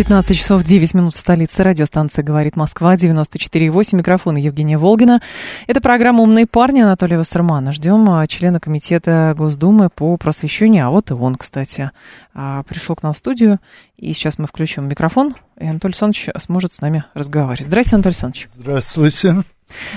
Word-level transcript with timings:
15 0.00 0.34
часов 0.34 0.64
9 0.64 0.94
минут 0.94 1.14
в 1.14 1.18
столице. 1.18 1.62
Радиостанция 1.62 2.24
«Говорит 2.24 2.56
Москва», 2.56 2.96
94,8. 2.96 3.96
Микрофон 3.96 4.36
Евгения 4.36 4.78
Волгина. 4.78 5.20
Это 5.66 5.82
программа 5.82 6.22
«Умные 6.22 6.46
парни» 6.46 6.80
Анатолия 6.80 7.18
Вассермана. 7.18 7.70
Ждем 7.72 8.08
а, 8.08 8.26
члена 8.26 8.60
комитета 8.60 9.34
Госдумы 9.36 9.90
по 9.90 10.16
просвещению. 10.16 10.86
А 10.86 10.90
вот 10.90 11.10
и 11.10 11.12
он, 11.12 11.34
кстати, 11.34 11.90
а, 12.32 12.62
пришел 12.62 12.96
к 12.96 13.02
нам 13.02 13.12
в 13.12 13.18
студию. 13.18 13.58
И 13.98 14.14
сейчас 14.14 14.38
мы 14.38 14.46
включим 14.46 14.88
микрофон, 14.88 15.34
и 15.58 15.66
Анатолий 15.66 15.90
Александрович 15.90 16.30
сможет 16.38 16.72
с 16.72 16.80
нами 16.80 17.04
разговаривать. 17.12 17.66
Здравствуйте, 17.66 17.96
Анатолий 17.96 18.12
Александрович. 18.12 18.48
Здравствуйте. 18.56 19.44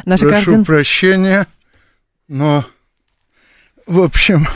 Наша 0.03 0.27
Прошу 0.27 0.45
координ... 0.45 0.65
прощения, 0.65 1.47
но, 2.27 2.65
в 3.87 4.01
общем, 4.01 4.49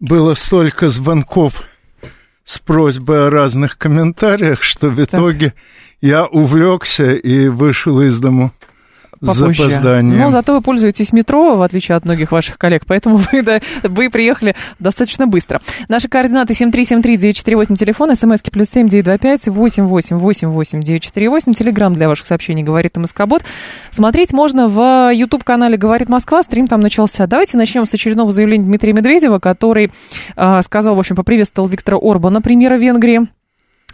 было 0.00 0.34
столько 0.34 0.90
звонков 0.90 1.64
с 2.50 2.58
просьбой 2.58 3.28
о 3.28 3.30
разных 3.30 3.78
комментариях, 3.78 4.64
что 4.64 4.88
в 4.88 5.00
итоге 5.00 5.54
я 6.00 6.26
увлекся 6.26 7.12
и 7.12 7.46
вышел 7.46 8.00
из 8.00 8.18
дому 8.18 8.50
попозже. 9.20 9.64
запозданием. 9.64 10.18
Но 10.18 10.30
зато 10.30 10.54
вы 10.54 10.62
пользуетесь 10.62 11.12
метро, 11.12 11.56
в 11.56 11.62
отличие 11.62 11.96
от 11.96 12.04
многих 12.04 12.32
ваших 12.32 12.58
коллег, 12.58 12.84
поэтому 12.86 13.16
вы, 13.32 13.42
да, 13.42 13.60
вы 13.82 14.10
приехали 14.10 14.54
достаточно 14.78 15.26
быстро. 15.26 15.60
Наши 15.88 16.08
координаты 16.08 16.54
7373948, 16.54 17.76
телефон, 17.76 18.16
смски 18.16 18.50
плюс 18.50 18.68
7925 18.70 19.48
8888948, 19.48 21.54
телеграмм 21.54 21.94
для 21.94 22.08
ваших 22.08 22.26
сообщений 22.26 22.62
«Говорит 22.62 22.96
МСК-бот». 22.96 23.42
Смотреть 23.90 24.32
можно 24.32 24.68
в 24.68 25.10
YouTube-канале 25.12 25.76
«Говорит 25.76 26.08
Москва», 26.08 26.42
стрим 26.42 26.66
там 26.66 26.80
начался. 26.80 27.26
Давайте 27.26 27.56
начнем 27.56 27.86
с 27.86 27.94
очередного 27.94 28.32
заявления 28.32 28.64
Дмитрия 28.64 28.92
Медведева, 28.92 29.38
который 29.38 29.92
э, 30.36 30.62
сказал, 30.62 30.94
в 30.94 30.98
общем, 30.98 31.16
поприветствовал 31.16 31.68
Виктора 31.68 31.98
Орбана, 32.00 32.40
премьера 32.40 32.76
Венгрии 32.76 33.28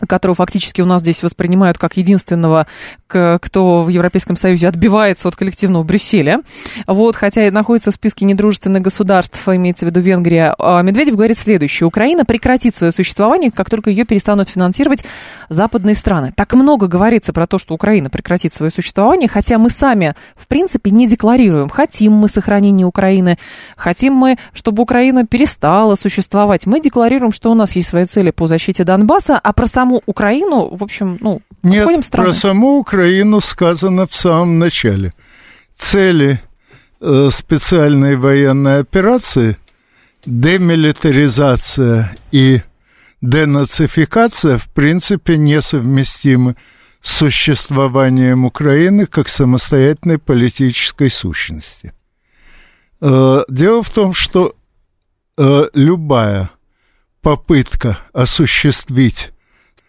которого 0.06 0.34
фактически 0.34 0.80
у 0.80 0.86
нас 0.86 1.00
здесь 1.02 1.22
воспринимают 1.22 1.78
как 1.78 1.96
единственного, 1.96 2.66
кто 3.06 3.82
в 3.82 3.88
Европейском 3.88 4.36
Союзе 4.36 4.68
отбивается 4.68 5.28
от 5.28 5.36
коллективного 5.36 5.82
Брюсселя. 5.84 6.42
Вот, 6.86 7.16
хотя 7.16 7.46
и 7.46 7.50
находится 7.50 7.90
в 7.90 7.94
списке 7.94 8.24
недружественных 8.24 8.82
государств, 8.82 9.48
имеется 9.48 9.86
в 9.86 9.88
виду 9.88 10.00
Венгрия. 10.00 10.54
А 10.58 10.82
Медведев 10.82 11.14
говорит 11.14 11.38
следующее. 11.38 11.86
Украина 11.86 12.24
прекратит 12.24 12.74
свое 12.74 12.92
существование, 12.92 13.50
как 13.50 13.70
только 13.70 13.90
ее 13.90 14.04
перестанут 14.04 14.48
финансировать 14.48 15.04
западные 15.48 15.94
страны. 15.94 16.32
Так 16.36 16.52
много 16.54 16.86
говорится 16.86 17.32
про 17.32 17.46
то, 17.46 17.58
что 17.58 17.74
Украина 17.74 18.10
прекратит 18.10 18.52
свое 18.52 18.70
существование, 18.70 19.28
хотя 19.28 19.58
мы 19.58 19.70
сами, 19.70 20.14
в 20.34 20.46
принципе, 20.46 20.90
не 20.90 21.08
декларируем, 21.08 21.68
хотим 21.68 22.12
мы 22.12 22.28
сохранения 22.28 22.84
Украины, 22.84 23.38
хотим 23.76 24.14
мы, 24.14 24.38
чтобы 24.52 24.82
Украина 24.82 25.26
перестала 25.26 25.94
существовать. 25.94 26.66
Мы 26.66 26.80
декларируем, 26.80 27.32
что 27.32 27.50
у 27.50 27.54
нас 27.54 27.76
есть 27.76 27.88
свои 27.88 28.04
цели 28.04 28.30
по 28.30 28.46
защите 28.46 28.84
Донбасса, 28.84 29.38
а 29.38 29.52
про 29.52 29.66
саму 29.86 30.02
Украину, 30.06 30.68
в 30.74 30.82
общем, 30.82 31.18
ну, 31.20 31.42
Нет, 31.62 32.10
про 32.10 32.32
саму 32.32 32.78
Украину 32.78 33.40
сказано 33.40 34.06
в 34.06 34.14
самом 34.14 34.58
начале. 34.58 35.12
Цели 35.76 36.40
э, 37.00 37.28
специальной 37.30 38.16
военной 38.16 38.80
операции 38.80 39.56
демилитаризация 40.24 42.16
и 42.32 42.62
денацификация 43.22 44.58
в 44.58 44.68
принципе 44.72 45.36
несовместимы 45.36 46.56
с 47.00 47.18
существованием 47.18 48.44
Украины 48.44 49.06
как 49.06 49.28
самостоятельной 49.28 50.18
политической 50.18 51.10
сущности. 51.10 51.92
Э, 53.00 53.44
дело 53.48 53.82
в 53.82 53.90
том, 53.90 54.12
что 54.14 54.54
э, 55.38 55.68
любая 55.74 56.50
попытка 57.20 57.98
осуществить 58.12 59.32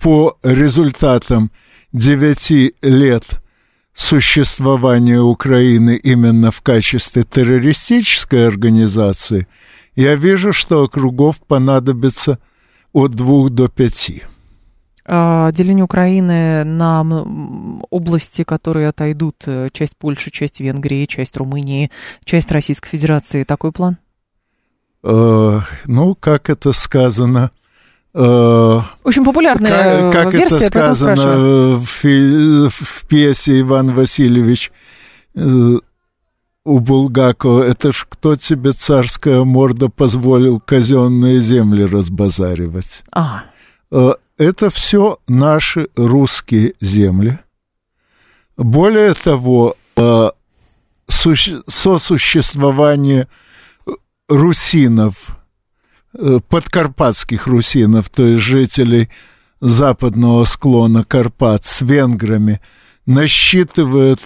по 0.00 0.38
результатам 0.42 1.50
девяти 1.92 2.74
лет 2.82 3.40
существования 3.94 5.20
Украины 5.20 5.96
именно 5.96 6.50
в 6.50 6.62
качестве 6.62 7.22
террористической 7.22 8.46
организации, 8.48 9.46
я 9.94 10.14
вижу, 10.14 10.52
что 10.52 10.84
округов 10.84 11.40
понадобится 11.40 12.38
от 12.92 13.12
двух 13.12 13.50
до 13.50 13.68
пяти. 13.68 14.22
А, 15.04 15.50
деление 15.52 15.84
Украины 15.84 16.64
на 16.64 17.02
области, 17.90 18.44
которые 18.44 18.88
отойдут, 18.88 19.42
э, 19.46 19.68
часть 19.72 19.96
Польши, 19.96 20.30
часть 20.30 20.60
Венгрии, 20.60 21.06
часть 21.06 21.36
Румынии, 21.36 21.90
часть 22.24 22.52
Российской 22.52 22.90
Федерации, 22.90 23.44
такой 23.44 23.72
план? 23.72 23.98
Э, 25.02 25.60
ну, 25.86 26.14
как 26.14 26.48
это 26.48 26.72
сказано, 26.72 27.50
очень 28.12 29.24
популярная 29.24 30.10
как, 30.10 30.24
как 30.24 30.34
версия, 30.34 30.66
это 30.66 30.94
сказано 30.94 31.76
в, 31.76 31.86
в 31.94 33.06
пьесе 33.06 33.60
Иван 33.60 33.94
Васильевич 33.94 34.72
э, 35.34 35.78
у 36.64 36.78
Булгакова, 36.78 37.62
это 37.62 37.92
ж 37.92 38.06
кто 38.08 38.36
тебе, 38.36 38.72
царская 38.72 39.44
морда, 39.44 39.88
позволил 39.88 40.60
казенные 40.60 41.40
земли 41.40 41.84
разбазаривать? 41.84 43.02
А. 43.12 43.42
это 44.36 44.70
все 44.70 45.18
наши 45.28 45.88
русские 45.96 46.74
земли. 46.80 47.38
Более 48.56 49.14
того, 49.14 49.76
э, 49.96 50.30
сосуществование 51.08 53.28
русинов, 54.28 55.30
э, 55.30 55.32
подкарпатских 56.48 57.46
русинов, 57.46 58.08
то 58.10 58.26
есть 58.26 58.42
жителей 58.42 59.10
западного 59.60 60.44
склона 60.44 61.04
Карпат 61.04 61.64
с 61.66 61.80
венграми, 61.82 62.60
насчитывает 63.06 64.20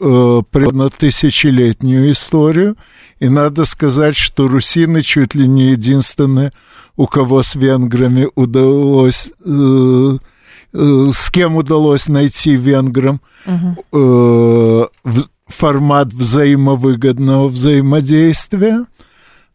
э, 0.00 0.42
примерно 0.50 0.88
тысячелетнюю 0.90 2.12
историю, 2.12 2.76
и 3.18 3.28
надо 3.28 3.64
сказать, 3.64 4.16
что 4.16 4.48
русины 4.48 5.02
чуть 5.02 5.34
ли 5.34 5.46
не 5.46 5.72
единственные, 5.72 6.52
у 6.96 7.06
кого 7.06 7.42
с 7.42 7.54
венграми 7.54 8.28
удалось, 8.34 9.30
э, 9.44 10.18
э, 10.72 11.06
с 11.12 11.30
кем 11.30 11.56
удалось 11.56 12.08
найти 12.08 12.56
венграм 12.56 13.20
угу. 13.46 14.88
э, 15.04 15.22
формат 15.46 16.08
взаимовыгодного 16.12 17.48
взаимодействия, 17.48 18.86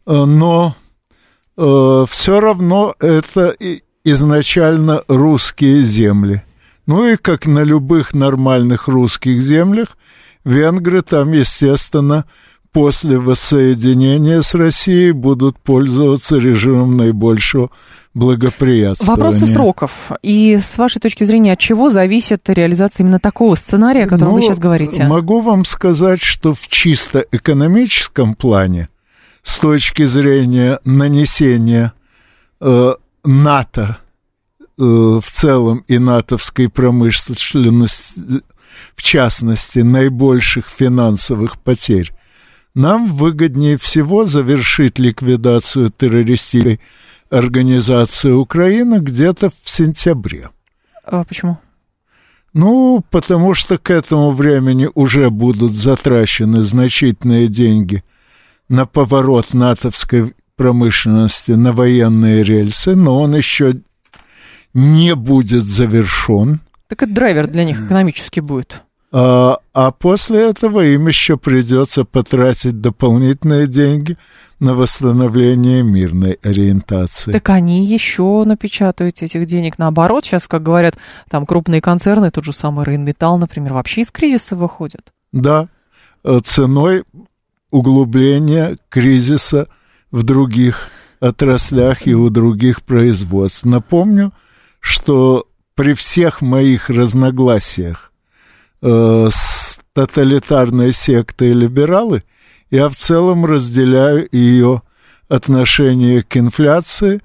э, 0.06 0.12
но 0.12 0.76
э, 1.56 2.04
все 2.08 2.40
равно 2.40 2.94
это 3.00 3.54
изначально 4.04 5.02
русские 5.08 5.82
земли. 5.84 6.42
Ну 6.86 7.04
и 7.06 7.16
как 7.16 7.46
на 7.46 7.62
любых 7.64 8.14
нормальных 8.14 8.86
русских 8.88 9.42
землях, 9.42 9.96
венгры 10.44 11.02
там, 11.02 11.32
естественно, 11.32 12.24
после 12.72 13.18
воссоединения 13.18 14.42
с 14.42 14.54
Россией 14.54 15.12
будут 15.12 15.58
пользоваться 15.58 16.36
режимом 16.36 16.96
наибольшего 16.96 17.70
благоприятствования. 18.14 19.16
Вопросы 19.16 19.46
сроков. 19.46 20.12
И 20.22 20.56
с 20.56 20.78
вашей 20.78 21.00
точки 21.00 21.24
зрения, 21.24 21.52
от 21.52 21.58
чего 21.58 21.90
зависит 21.90 22.48
реализация 22.48 23.04
именно 23.04 23.18
такого 23.18 23.54
сценария, 23.56 24.04
о 24.04 24.08
котором 24.08 24.32
ну, 24.32 24.36
вы 24.36 24.42
сейчас 24.42 24.58
говорите? 24.58 25.04
Могу 25.04 25.40
вам 25.40 25.64
сказать, 25.64 26.22
что 26.22 26.52
в 26.52 26.68
чисто 26.68 27.24
экономическом 27.32 28.34
плане, 28.34 28.88
с 29.46 29.58
точки 29.58 30.04
зрения 30.06 30.80
нанесения 30.84 31.92
э, 32.60 32.94
НАТО 33.24 33.98
э, 34.58 34.82
в 34.82 35.24
целом 35.30 35.84
и 35.86 35.98
натовской 35.98 36.68
промышленности, 36.68 38.42
в 38.96 39.02
частности, 39.02 39.78
наибольших 39.78 40.68
финансовых 40.68 41.60
потерь, 41.60 42.12
нам 42.74 43.06
выгоднее 43.06 43.78
всего 43.78 44.26
завершить 44.26 44.98
ликвидацию 44.98 45.90
террористической 45.90 46.80
организации 47.30 48.32
Украины 48.32 48.98
где-то 48.98 49.50
в 49.50 49.70
сентябре. 49.70 50.50
А 51.04 51.22
почему? 51.22 51.58
Ну, 52.52 53.04
потому 53.10 53.54
что 53.54 53.78
к 53.78 53.90
этому 53.90 54.32
времени 54.32 54.90
уже 54.94 55.30
будут 55.30 55.70
затрачены 55.70 56.62
значительные 56.62 57.46
деньги 57.46 58.02
на 58.68 58.86
поворот 58.86 59.54
натовской 59.54 60.34
промышленности 60.56 61.52
на 61.52 61.72
военные 61.72 62.42
рельсы, 62.42 62.94
но 62.94 63.20
он 63.20 63.36
еще 63.36 63.74
не 64.74 65.14
будет 65.14 65.64
завершен. 65.64 66.60
Так 66.88 67.02
это 67.02 67.12
драйвер 67.12 67.46
для 67.46 67.64
них 67.64 67.84
экономически 67.84 68.40
будет. 68.40 68.82
А, 69.12 69.58
а 69.72 69.92
после 69.92 70.48
этого 70.48 70.84
им 70.84 71.06
еще 71.06 71.36
придется 71.36 72.04
потратить 72.04 72.80
дополнительные 72.80 73.66
деньги 73.66 74.18
на 74.58 74.74
восстановление 74.74 75.82
мирной 75.82 76.38
ориентации. 76.42 77.32
Так 77.32 77.50
они 77.50 77.84
еще 77.84 78.44
напечатают 78.44 79.22
этих 79.22 79.46
денег. 79.46 79.78
Наоборот, 79.78 80.24
сейчас, 80.24 80.48
как 80.48 80.62
говорят, 80.62 80.96
там 81.30 81.46
крупные 81.46 81.80
концерны, 81.80 82.30
тот 82.30 82.44
же 82.44 82.52
самый 82.52 82.84
Рейнметалл, 82.84 83.38
например, 83.38 83.74
вообще 83.74 84.00
из 84.00 84.10
кризиса 84.10 84.56
выходят. 84.56 85.12
Да, 85.32 85.68
э, 86.24 86.38
ценой 86.42 87.04
углубления 87.70 88.78
кризиса 88.88 89.68
в 90.10 90.22
других 90.22 90.88
отраслях 91.20 92.06
и 92.06 92.14
у 92.14 92.28
других 92.30 92.82
производств. 92.82 93.64
Напомню, 93.64 94.32
что 94.80 95.46
при 95.74 95.94
всех 95.94 96.40
моих 96.40 96.90
разногласиях 96.90 98.12
э, 98.82 99.28
с 99.30 99.78
тоталитарной 99.92 100.92
сектой 100.92 101.52
либералы, 101.52 102.22
я 102.70 102.88
в 102.88 102.96
целом 102.96 103.46
разделяю 103.46 104.28
ее 104.30 104.82
отношение 105.28 106.22
к 106.22 106.36
инфляции, 106.36 107.20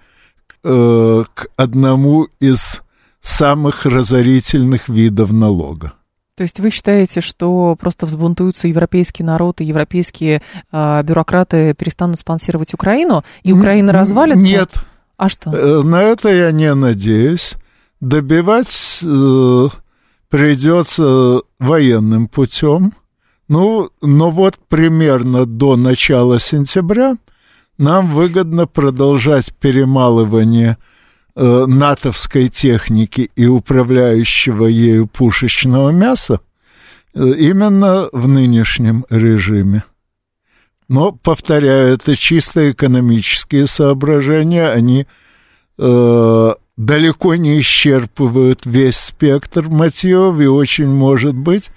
э, 0.63 1.23
к 1.33 1.47
одному 1.55 2.27
из 2.39 2.81
самых 3.21 3.85
разорительных 3.85 4.89
видов 4.89 5.31
налога. 5.31 5.93
То 6.35 6.43
есть 6.43 6.59
вы 6.59 6.69
считаете, 6.69 7.21
что 7.21 7.75
просто 7.75 8.05
взбунтуются 8.05 8.67
европейский 8.67 9.23
народ 9.23 9.59
и 9.59 9.65
европейские 9.65 10.41
э, 10.71 11.03
бюрократы 11.03 11.73
перестанут 11.73 12.19
спонсировать 12.19 12.73
Украину, 12.73 13.23
и 13.43 13.51
Украина 13.51 13.91
развалится? 13.91 14.47
Нет. 14.47 14.71
А 15.17 15.29
что? 15.29 15.51
Э, 15.51 15.81
на 15.83 16.01
это 16.01 16.29
я 16.29 16.51
не 16.51 16.73
надеюсь. 16.73 17.53
Добивать 17.99 19.01
э, 19.03 19.67
придется 20.29 21.41
военным 21.59 22.27
путем. 22.27 22.93
Ну, 23.47 23.89
но 24.01 24.29
вот 24.29 24.57
примерно 24.69 25.45
до 25.45 25.75
начала 25.75 26.39
сентября 26.39 27.17
нам 27.77 28.07
выгодно 28.07 28.65
продолжать 28.67 29.53
перемалывание 29.53 30.77
э, 30.79 30.90
натовской 31.35 32.49
техники 32.49 33.31
и 33.35 33.45
управляющего 33.45 34.65
ею 34.65 35.07
пушечного 35.07 35.91
мяса 35.91 36.41
э, 37.13 37.23
именно 37.37 38.09
в 38.11 38.27
нынешнем 38.27 39.05
режиме. 39.09 39.83
Но, 40.89 41.13
повторяю, 41.13 41.93
это 41.93 42.17
чисто 42.17 42.71
экономические 42.71 43.65
соображения, 43.67 44.67
они 44.67 45.07
э, 45.77 46.53
далеко 46.75 47.35
не 47.35 47.59
исчерпывают 47.59 48.65
весь 48.65 48.97
спектр 48.97 49.69
мотивов, 49.69 50.41
и 50.41 50.47
очень 50.47 50.89
может 50.89 51.33
быть, 51.33 51.69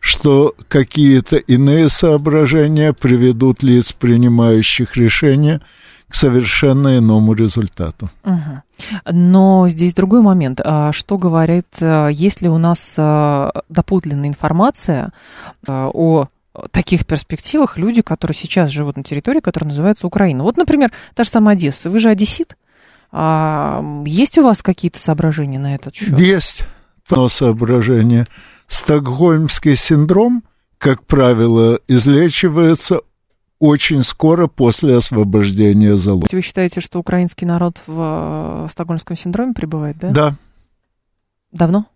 что 0.00 0.54
какие-то 0.68 1.36
иные 1.36 1.88
соображения 1.88 2.92
приведут 2.92 3.62
лиц, 3.62 3.92
принимающих 3.92 4.96
решения, 4.96 5.60
к 6.08 6.14
совершенно 6.14 6.98
иному 6.98 7.34
результату. 7.34 8.10
Угу. 8.24 9.12
Но 9.12 9.68
здесь 9.68 9.94
другой 9.94 10.20
момент. 10.20 10.60
А 10.64 10.92
что 10.92 11.18
говорит, 11.18 11.66
а, 11.80 12.08
есть 12.08 12.42
ли 12.42 12.48
у 12.48 12.58
нас 12.58 12.94
а, 12.98 13.52
доподлинная 13.68 14.28
информация 14.28 15.12
о 15.66 16.26
таких 16.70 17.04
перспективах 17.04 17.76
люди, 17.76 18.00
которые 18.02 18.34
сейчас 18.34 18.70
живут 18.70 18.96
на 18.96 19.02
территории, 19.02 19.40
которая 19.40 19.70
называется 19.70 20.06
Украина? 20.06 20.42
Вот, 20.42 20.56
например, 20.56 20.92
та 21.14 21.24
же 21.24 21.30
самая 21.30 21.56
Одесса. 21.56 21.90
Вы 21.90 21.98
же 21.98 22.08
одессит? 22.08 22.56
А, 23.12 23.82
есть 24.04 24.38
у 24.38 24.42
вас 24.42 24.62
какие-то 24.62 24.98
соображения 24.98 25.58
на 25.58 25.74
этот 25.74 25.94
счет? 25.94 26.18
Есть 26.18 26.64
но 27.10 27.28
соображение. 27.28 28.26
Стокгольмский 28.66 29.76
синдром, 29.76 30.42
как 30.78 31.04
правило, 31.04 31.78
излечивается 31.88 33.00
очень 33.58 34.02
скоро 34.02 34.46
после 34.46 34.96
освобождения 34.96 35.96
заложников. 35.96 36.32
Вы 36.32 36.42
считаете, 36.42 36.80
что 36.80 36.98
украинский 36.98 37.46
народ 37.46 37.80
в 37.86 38.66
э, 38.66 38.70
стокгольмском 38.70 39.16
синдроме 39.16 39.54
пребывает, 39.54 39.96
да? 39.98 40.10
Да. 40.10 40.34
Давно? 41.52 41.86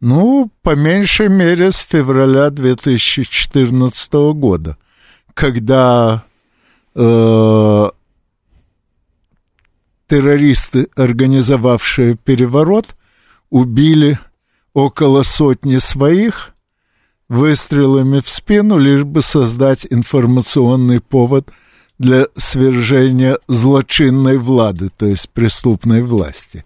Ну, 0.00 0.50
по 0.62 0.74
меньшей 0.74 1.28
мере, 1.28 1.72
с 1.72 1.78
февраля 1.78 2.50
2014 2.50 4.12
года, 4.34 4.76
когда 5.34 6.24
э, 6.94 7.90
террористы, 10.06 10.88
организовавшие 10.96 12.16
переворот, 12.16 12.94
убили 13.50 14.18
около 14.72 15.22
сотни 15.22 15.78
своих 15.78 16.53
выстрелами 17.28 18.20
в 18.20 18.28
спину, 18.28 18.78
лишь 18.78 19.04
бы 19.04 19.22
создать 19.22 19.86
информационный 19.88 21.00
повод 21.00 21.50
для 21.98 22.26
свержения 22.36 23.38
злочинной 23.48 24.38
влады, 24.38 24.90
то 24.96 25.06
есть 25.06 25.30
преступной 25.30 26.02
власти. 26.02 26.64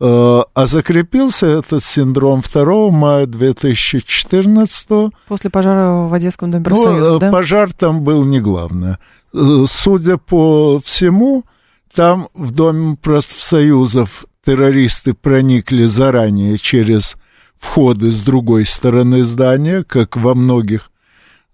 Э, 0.00 0.42
а 0.54 0.66
закрепился 0.66 1.46
этот 1.46 1.82
синдром 1.82 2.40
2 2.40 2.90
мая 2.90 3.26
2014 3.26 5.12
После 5.26 5.50
пожара 5.50 6.06
в 6.06 6.14
Одесском 6.14 6.52
доме 6.52 6.64
профсоюза, 6.64 7.12
ну, 7.14 7.18
да? 7.18 7.32
Пожар 7.32 7.72
там 7.72 8.02
был 8.02 8.24
не 8.24 8.40
главное. 8.40 9.00
Э, 9.34 9.64
судя 9.68 10.16
по 10.16 10.78
всему, 10.84 11.44
там 11.92 12.28
в 12.34 12.52
Доме 12.52 12.96
профсоюзов 12.96 14.26
террористы 14.44 15.14
проникли 15.14 15.84
заранее 15.86 16.58
через 16.58 17.16
входы 17.58 18.12
с 18.12 18.22
другой 18.22 18.64
стороны 18.64 19.24
здания, 19.24 19.82
как 19.82 20.16
во 20.16 20.34
многих 20.34 20.90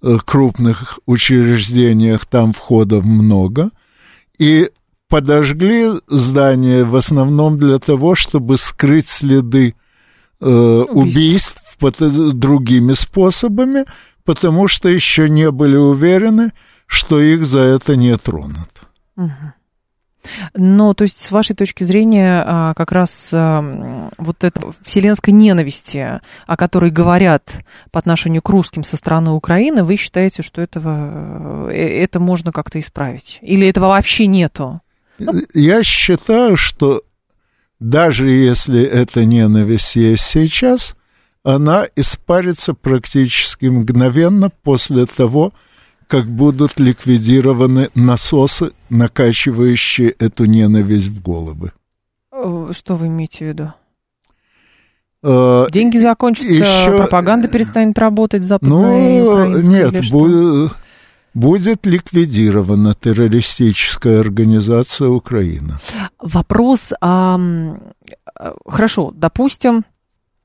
э, 0.03 0.19
крупных 0.25 0.99
учреждениях 1.07 2.27
там 2.27 2.53
входов 2.53 3.05
много, 3.05 3.71
и 4.39 4.71
подожгли 5.09 5.91
здание 6.09 6.85
в 6.85 6.97
основном 6.97 7.59
для 7.59 7.79
того, 7.79 8.15
чтобы 8.15 8.57
скрыть 8.57 9.09
следы 9.09 9.75
э, 10.41 10.47
убийств, 10.47 11.63
убийств 11.81 12.35
другими 12.35 12.95
способами, 12.95 13.85
потому 14.25 14.69
что 14.69 14.89
еще 14.89 15.29
не 15.29 15.51
были 15.51 15.77
уверены, 15.77 16.53
что 16.87 17.21
их 17.21 17.47
за 17.47 17.61
это 17.61 17.97
не 17.97 18.17
тронут. 18.17 18.71
Угу. 19.17 19.31
Но, 20.55 20.95
то 20.95 21.03
есть, 21.03 21.19
с 21.19 21.31
вашей 21.31 21.55
точки 21.55 21.85
зрения, 21.85 22.43
а, 22.47 22.75
как 22.75 22.93
раз 22.93 23.31
а, 23.33 24.11
вот 24.19 24.45
эта 24.45 24.61
вселенской 24.83 25.33
ненависти, 25.33 26.21
о 26.47 26.57
которой 26.57 26.91
говорят 26.91 27.65
по 27.91 27.99
отношению 27.99 28.43
к 28.43 28.49
русским 28.49 28.85
со 28.85 28.97
стороны 28.97 29.31
Украины, 29.31 29.85
вы 29.85 29.97
считаете, 29.97 30.43
что 30.43 30.63
этого, 30.63 31.71
э, 31.71 32.03
это 32.03 32.21
можно 32.21 32.53
как-то 32.53 32.81
исправить? 32.81 33.39
Или 33.43 33.69
этого 33.69 33.87
вообще 33.87 34.27
нету? 34.27 34.81
Ну... 35.19 35.33
Я 35.53 35.83
считаю, 35.83 36.57
что 36.57 37.03
даже 37.81 38.31
если 38.31 38.83
эта 38.83 39.25
ненависть 39.25 39.97
есть 39.97 40.25
сейчас, 40.25 40.97
она 41.43 41.87
испарится 41.97 42.73
практически 42.73 43.67
мгновенно 43.67 44.51
после 44.51 45.05
того, 45.05 45.53
как 46.07 46.27
будут 46.27 46.79
ликвидированы 46.79 47.91
насосы, 47.95 48.73
накачивающие 48.91 50.11
эту 50.11 50.45
ненависть 50.45 51.09
в 51.09 51.23
головы. 51.23 51.73
Э, 52.33 52.71
что 52.73 52.97
вы 52.97 53.07
имеете 53.09 53.45
в 53.45 53.49
виду? 53.49 53.73
Э, 55.23 55.67
Деньги 55.71 55.97
закончатся, 55.97 56.53
еще... 56.53 56.97
пропаганда 56.97 57.49
перестанет 57.49 57.99
работать 57.99 58.43
западная 58.43 59.23
ну, 59.23 59.59
Нет, 59.59 60.11
бу... 60.11 60.71
будет 61.33 61.87
ликвидирована 61.87 62.95
террористическая 62.95 64.21
организация 64.21 65.09
Украины. 65.09 65.79
Вопрос, 66.21 66.93
а, 67.01 67.41
хорошо, 68.67 69.13
допустим, 69.15 69.85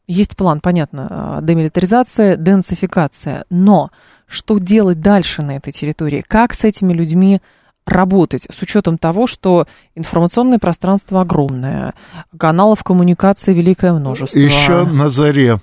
есть 0.08 0.38
план, 0.38 0.62
понятно, 0.62 1.40
демилитаризация, 1.44 2.36
денацификация, 2.36 3.46
но 3.50 3.92
что 4.30 4.58
делать 4.60 5.02
дальше 5.02 5.42
на 5.42 5.58
этой 5.58 5.72
территории, 5.72 6.24
как 6.28 6.54
с 6.54 6.64
этими 6.64 6.94
людьми 6.94 7.42
работать, 7.86 8.48
с 8.50 8.62
учетом 8.62 8.98
того, 8.98 9.28
что 9.28 9.66
информационное 9.96 10.60
пространство 10.60 11.22
огромное, 11.22 11.94
каналов 12.38 12.84
коммуникации 12.84 13.54
великое 13.54 13.94
множество. 13.94 14.38
Еще 14.38 14.86
на 14.86 15.10
заре 15.10 15.60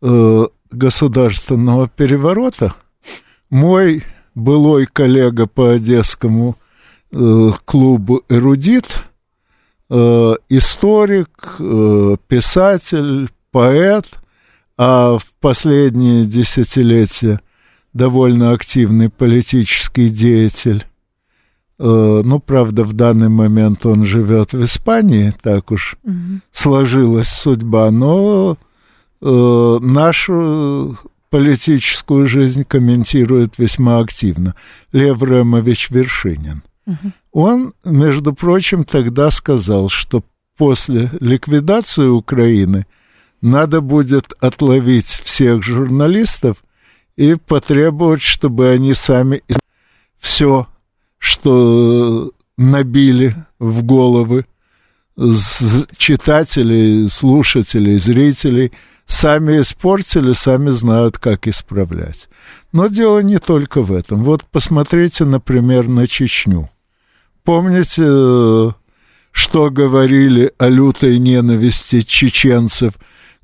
э, 0.00 0.46
государственного 0.70 1.88
переворота 1.88 2.74
мой 3.50 4.04
былой 4.34 4.86
коллега 4.86 5.46
по 5.46 5.72
одесскому 5.72 6.56
э, 7.12 7.50
клубу 7.64 8.22
«Эрудит», 8.28 9.04
э, 9.90 10.34
историк, 10.48 11.56
э, 11.58 12.16
писатель, 12.28 13.30
поэт, 13.50 14.06
а 14.78 15.18
в 15.18 15.26
последние 15.40 16.24
десятилетия 16.24 17.40
довольно 17.92 18.52
активный 18.52 19.08
политический 19.08 20.08
деятель. 20.08 20.84
Э, 21.78 22.22
ну, 22.24 22.38
правда, 22.40 22.84
в 22.84 22.92
данный 22.92 23.28
момент 23.28 23.86
он 23.86 24.04
живет 24.04 24.52
в 24.52 24.64
Испании, 24.64 25.32
так 25.42 25.70
уж 25.70 25.96
угу. 26.04 26.40
сложилась 26.52 27.28
судьба, 27.28 27.90
но 27.90 28.58
э, 29.22 29.78
нашу 29.80 30.98
политическую 31.30 32.26
жизнь 32.26 32.64
комментирует 32.64 33.58
весьма 33.58 33.98
активно. 34.00 34.54
Лев 34.92 35.22
Ремович 35.22 35.90
Вершинин. 35.90 36.62
Угу. 36.86 37.12
Он, 37.32 37.72
между 37.84 38.34
прочим, 38.34 38.84
тогда 38.84 39.30
сказал, 39.30 39.88
что 39.88 40.24
после 40.56 41.10
ликвидации 41.20 42.06
Украины 42.06 42.86
надо 43.40 43.80
будет 43.80 44.34
отловить 44.40 45.06
всех 45.06 45.62
журналистов 45.62 46.62
и 47.20 47.34
потребовать, 47.34 48.22
чтобы 48.22 48.70
они 48.70 48.94
сами 48.94 49.42
все, 50.16 50.66
что 51.18 52.32
набили 52.56 53.36
в 53.58 53.84
головы 53.84 54.46
читателей, 55.98 57.10
слушателей, 57.10 57.98
зрителей, 57.98 58.72
сами 59.04 59.60
испортили, 59.60 60.32
сами 60.32 60.70
знают, 60.70 61.18
как 61.18 61.46
исправлять. 61.46 62.30
Но 62.72 62.86
дело 62.86 63.18
не 63.18 63.38
только 63.38 63.82
в 63.82 63.92
этом. 63.92 64.24
Вот 64.24 64.46
посмотрите, 64.50 65.26
например, 65.26 65.88
на 65.88 66.06
Чечню. 66.06 66.70
Помните, 67.44 68.02
что 69.30 69.70
говорили 69.70 70.54
о 70.56 70.68
лютой 70.68 71.18
ненависти 71.18 72.00
чеченцев 72.00 72.94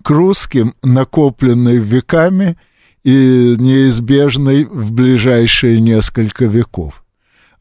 к 0.03 0.09
русским, 0.09 0.75
накопленной 0.83 1.77
веками– 1.77 2.57
и 3.07 3.55
неизбежной 3.57 4.65
в 4.65 4.93
ближайшие 4.93 5.81
несколько 5.81 6.47
веков. 6.47 7.05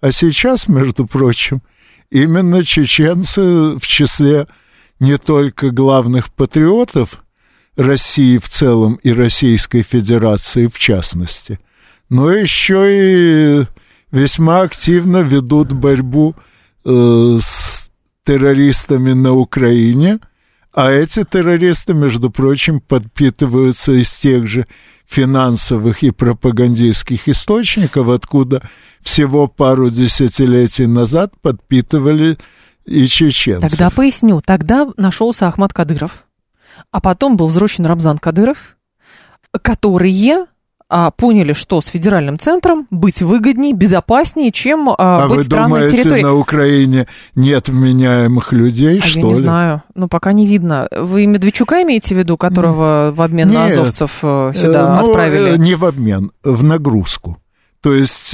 А 0.01 0.11
сейчас, 0.11 0.67
между 0.67 1.05
прочим, 1.05 1.61
именно 2.09 2.63
чеченцы 2.63 3.77
в 3.77 3.81
числе 3.81 4.47
не 4.99 5.19
только 5.19 5.69
главных 5.69 6.33
патриотов 6.33 7.23
России 7.77 8.39
в 8.39 8.49
целом 8.49 8.95
и 9.03 9.11
Российской 9.11 9.83
Федерации 9.83 10.65
в 10.65 10.79
частности, 10.79 11.59
но 12.09 12.31
еще 12.31 12.87
и 12.89 13.65
весьма 14.11 14.61
активно 14.61 15.17
ведут 15.17 15.73
борьбу 15.73 16.33
э, 16.85 17.37
с 17.39 17.91
террористами 18.23 19.13
на 19.13 19.33
Украине, 19.33 20.21
а 20.75 20.91
эти 20.91 21.23
террористы, 21.23 21.93
между 21.93 22.29
прочим, 22.29 22.81
подпитываются 22.81 23.93
из 23.93 24.09
тех 24.09 24.45
же 24.45 24.67
финансовых 25.07 26.03
и 26.03 26.11
пропагандистских 26.11 27.29
источников, 27.29 28.09
откуда 28.09 28.61
всего 29.01 29.47
пару 29.47 29.89
десятилетий 29.89 30.85
назад 30.85 31.31
подпитывали 31.41 32.37
и 32.85 33.07
чеченцев. 33.07 33.69
Тогда 33.69 33.89
поясню. 33.89 34.41
Тогда 34.45 34.87
нашелся 34.97 35.47
Ахмад 35.47 35.73
Кадыров, 35.73 36.25
а 36.91 36.99
потом 36.99 37.37
был 37.37 37.47
взрощен 37.47 37.85
Рамзан 37.85 38.17
Кадыров, 38.17 38.75
которые 39.61 40.45
а, 40.97 41.11
поняли, 41.11 41.51
что 41.51 41.81
с 41.81 41.87
федеральным 41.87 42.39
центром 42.39 42.87
быть 42.89 43.21
выгоднее, 43.21 43.73
безопаснее, 43.73 44.49
чем 44.53 44.89
а, 44.89 44.95
а 44.97 45.27
быть 45.27 45.39
вы 45.39 45.43
странной 45.43 45.79
думаете, 45.81 45.97
территорией. 45.97 46.23
на 46.23 46.33
Украине 46.35 47.07
нет 47.35 47.67
вменяемых 47.67 48.53
людей, 48.53 48.99
а 48.99 49.01
что 49.01 49.19
я 49.19 49.25
не 49.25 49.31
ли? 49.31 49.35
знаю. 49.35 49.83
Ну, 49.93 50.07
пока 50.07 50.31
не 50.31 50.47
видно. 50.47 50.87
Вы 50.97 51.25
Медведчука 51.25 51.83
имеете 51.83 52.15
в 52.15 52.17
виду, 52.17 52.37
которого 52.37 53.11
в 53.13 53.21
обмен 53.21 53.49
нет, 53.49 53.59
на 53.59 53.65
азовцев 53.65 54.19
э, 54.23 54.53
сюда 54.55 54.83
э, 54.83 54.95
ну, 54.95 55.09
отправили? 55.09 55.49
Э, 55.55 55.57
не 55.57 55.75
в 55.75 55.83
обмен, 55.83 56.31
в 56.45 56.63
нагрузку. 56.63 57.39
То 57.81 57.93
есть, 57.93 58.29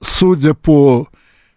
судя 0.00 0.54
по 0.54 1.06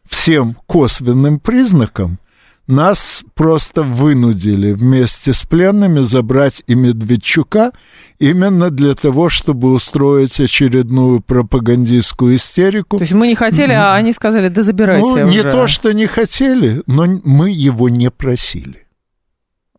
всем 0.07 0.55
косвенным 0.67 1.39
признакам, 1.39 2.19
нас 2.67 3.23
просто 3.33 3.83
вынудили 3.83 4.71
вместе 4.73 5.33
с 5.33 5.43
пленными 5.43 6.01
забрать 6.01 6.63
и 6.67 6.75
Медведчука 6.75 7.71
именно 8.17 8.69
для 8.71 8.95
того, 8.95 9.29
чтобы 9.29 9.71
устроить 9.71 10.39
очередную 10.39 11.21
пропагандистскую 11.21 12.35
истерику. 12.35 12.97
То 12.97 13.03
есть 13.03 13.13
мы 13.13 13.27
не 13.27 13.35
хотели, 13.35 13.71
а 13.71 13.93
они 13.95 14.13
сказали, 14.13 14.47
да 14.49 14.63
забирайте 14.63 15.07
ну, 15.07 15.13
уже. 15.13 15.25
не 15.25 15.43
то, 15.43 15.67
что 15.67 15.93
не 15.93 16.07
хотели, 16.07 16.81
но 16.87 17.05
мы 17.23 17.51
его 17.51 17.89
не 17.89 18.09
просили. 18.09 18.87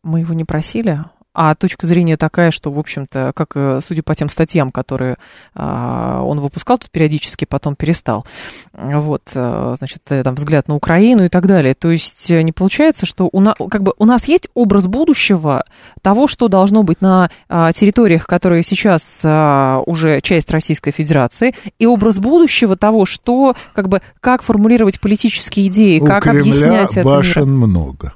Мы 0.03 0.21
его 0.21 0.35
не 0.35 0.45
просили? 0.45 1.01
А 1.39 1.55
точка 1.55 1.87
зрения 1.87 2.17
такая, 2.17 2.51
что, 2.51 2.73
в 2.73 2.79
общем-то, 2.79 3.33
как, 3.35 3.51
э, 3.57 3.81
судя 3.87 4.03
по 4.03 4.15
тем 4.15 4.31
статьям, 4.31 4.73
которые 4.73 5.19
а, 5.55 6.23
он 6.23 6.41
выпускал 6.41 6.79
тут 6.79 6.91
периодически, 6.91 7.45
потом 7.45 7.77
перестал, 7.77 8.25
вот, 8.73 9.33
э, 9.35 9.75
значит, 9.77 10.01
э, 10.09 10.23
там, 10.23 10.37
взгляд 10.37 10.67
на 10.67 10.77
Украину 10.77 11.25
и 11.27 11.29
так 11.29 11.47
далее. 11.47 11.75
То 11.75 11.91
есть 11.91 12.31
не 12.31 12.53
получается, 12.53 13.05
что 13.05 13.29
у 13.31 13.41
нас, 13.41 13.55
как 13.71 13.83
бы, 13.83 13.93
у 13.99 14.07
нас 14.07 14.25
есть 14.29 14.49
образ 14.55 14.87
будущего 14.87 15.65
того, 16.01 16.27
что 16.27 16.49
должно 16.49 16.83
быть 16.83 17.03
на 17.03 17.31
а, 17.51 17.71
территориях, 17.75 18.27
которые 18.27 18.63
сейчас 18.63 19.21
а, 19.23 19.83
уже 19.85 20.23
часть 20.23 20.51
Российской 20.51 20.91
Федерации, 20.91 21.55
и 21.79 21.85
образ 21.85 22.19
будущего 22.19 22.77
того, 22.77 23.05
что, 23.05 23.55
как 23.75 23.89
бы, 23.91 24.01
как 24.21 24.43
формулировать 24.43 25.01
политические 25.01 25.67
идеи, 25.67 26.01
у 26.01 26.07
как 26.07 26.23
Кремля 26.23 26.41
объяснять 26.41 26.93
это 26.93 27.05
башен 27.05 27.55
много. 27.55 28.15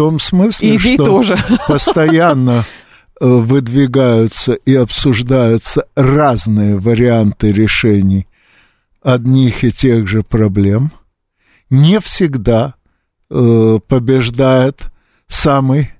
В 0.00 0.02
том 0.02 0.18
смысле, 0.18 0.76
Идей 0.76 0.94
что 0.94 1.04
тоже. 1.04 1.36
постоянно 1.68 2.64
э, 3.20 3.26
выдвигаются 3.26 4.54
и 4.54 4.74
обсуждаются 4.74 5.84
разные 5.94 6.78
варианты 6.78 7.52
решений 7.52 8.26
одних 9.02 9.62
и 9.62 9.70
тех 9.70 10.08
же 10.08 10.22
проблем. 10.22 10.90
Не 11.68 12.00
всегда 12.00 12.76
э, 13.28 13.78
побеждает 13.86 14.90
самый 15.26 15.90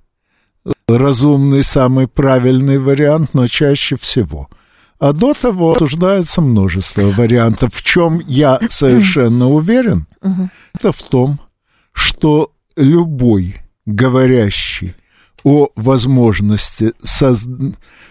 э, 0.64 0.70
разумный, 0.88 1.62
самый 1.62 2.08
правильный 2.08 2.78
вариант, 2.78 3.34
но 3.34 3.48
чаще 3.48 3.96
всего. 3.96 4.48
А 4.98 5.12
до 5.12 5.34
того 5.34 5.72
обсуждается 5.72 6.40
множество 6.40 7.10
вариантов. 7.10 7.74
В 7.74 7.82
чем 7.82 8.22
я 8.26 8.58
совершенно 8.70 9.50
уверен, 9.50 10.06
это 10.72 10.90
в 10.90 11.02
том, 11.02 11.38
что 11.92 12.52
любой 12.76 13.56
говорящий 13.86 14.94
о 15.42 15.68
возможности 15.76 16.92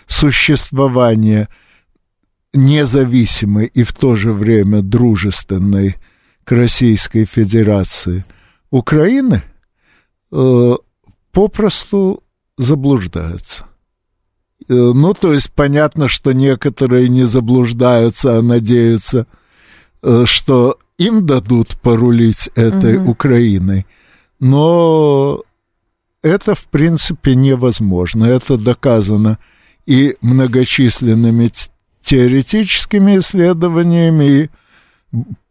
существования 0.07 1.47
независимой 2.53 3.67
и 3.67 3.83
в 3.83 3.93
то 3.93 4.15
же 4.15 4.31
время 4.31 4.81
дружественной 4.81 5.97
к 6.43 6.51
Российской 6.51 7.25
Федерации 7.25 8.25
Украины 8.71 9.43
э, 10.31 10.75
попросту 11.31 12.23
заблуждаются. 12.57 13.65
Э, 14.67 14.73
ну, 14.73 15.13
то 15.13 15.33
есть 15.33 15.51
понятно, 15.51 16.07
что 16.07 16.31
некоторые 16.31 17.07
не 17.09 17.25
заблуждаются, 17.25 18.37
а 18.37 18.41
надеются, 18.41 19.27
э, 20.01 20.23
что 20.25 20.79
им 20.97 21.25
дадут 21.25 21.79
порулить 21.81 22.49
этой 22.55 22.97
угу. 22.97 23.11
Украиной. 23.11 23.85
Но 24.39 25.43
это, 26.21 26.55
в 26.55 26.67
принципе, 26.67 27.35
невозможно. 27.35 28.25
Это 28.25 28.57
доказано 28.57 29.37
и 29.85 30.17
многочисленными 30.21 31.51
теоретическими 32.03 33.17
исследованиями, 33.17 34.23
и 34.23 34.49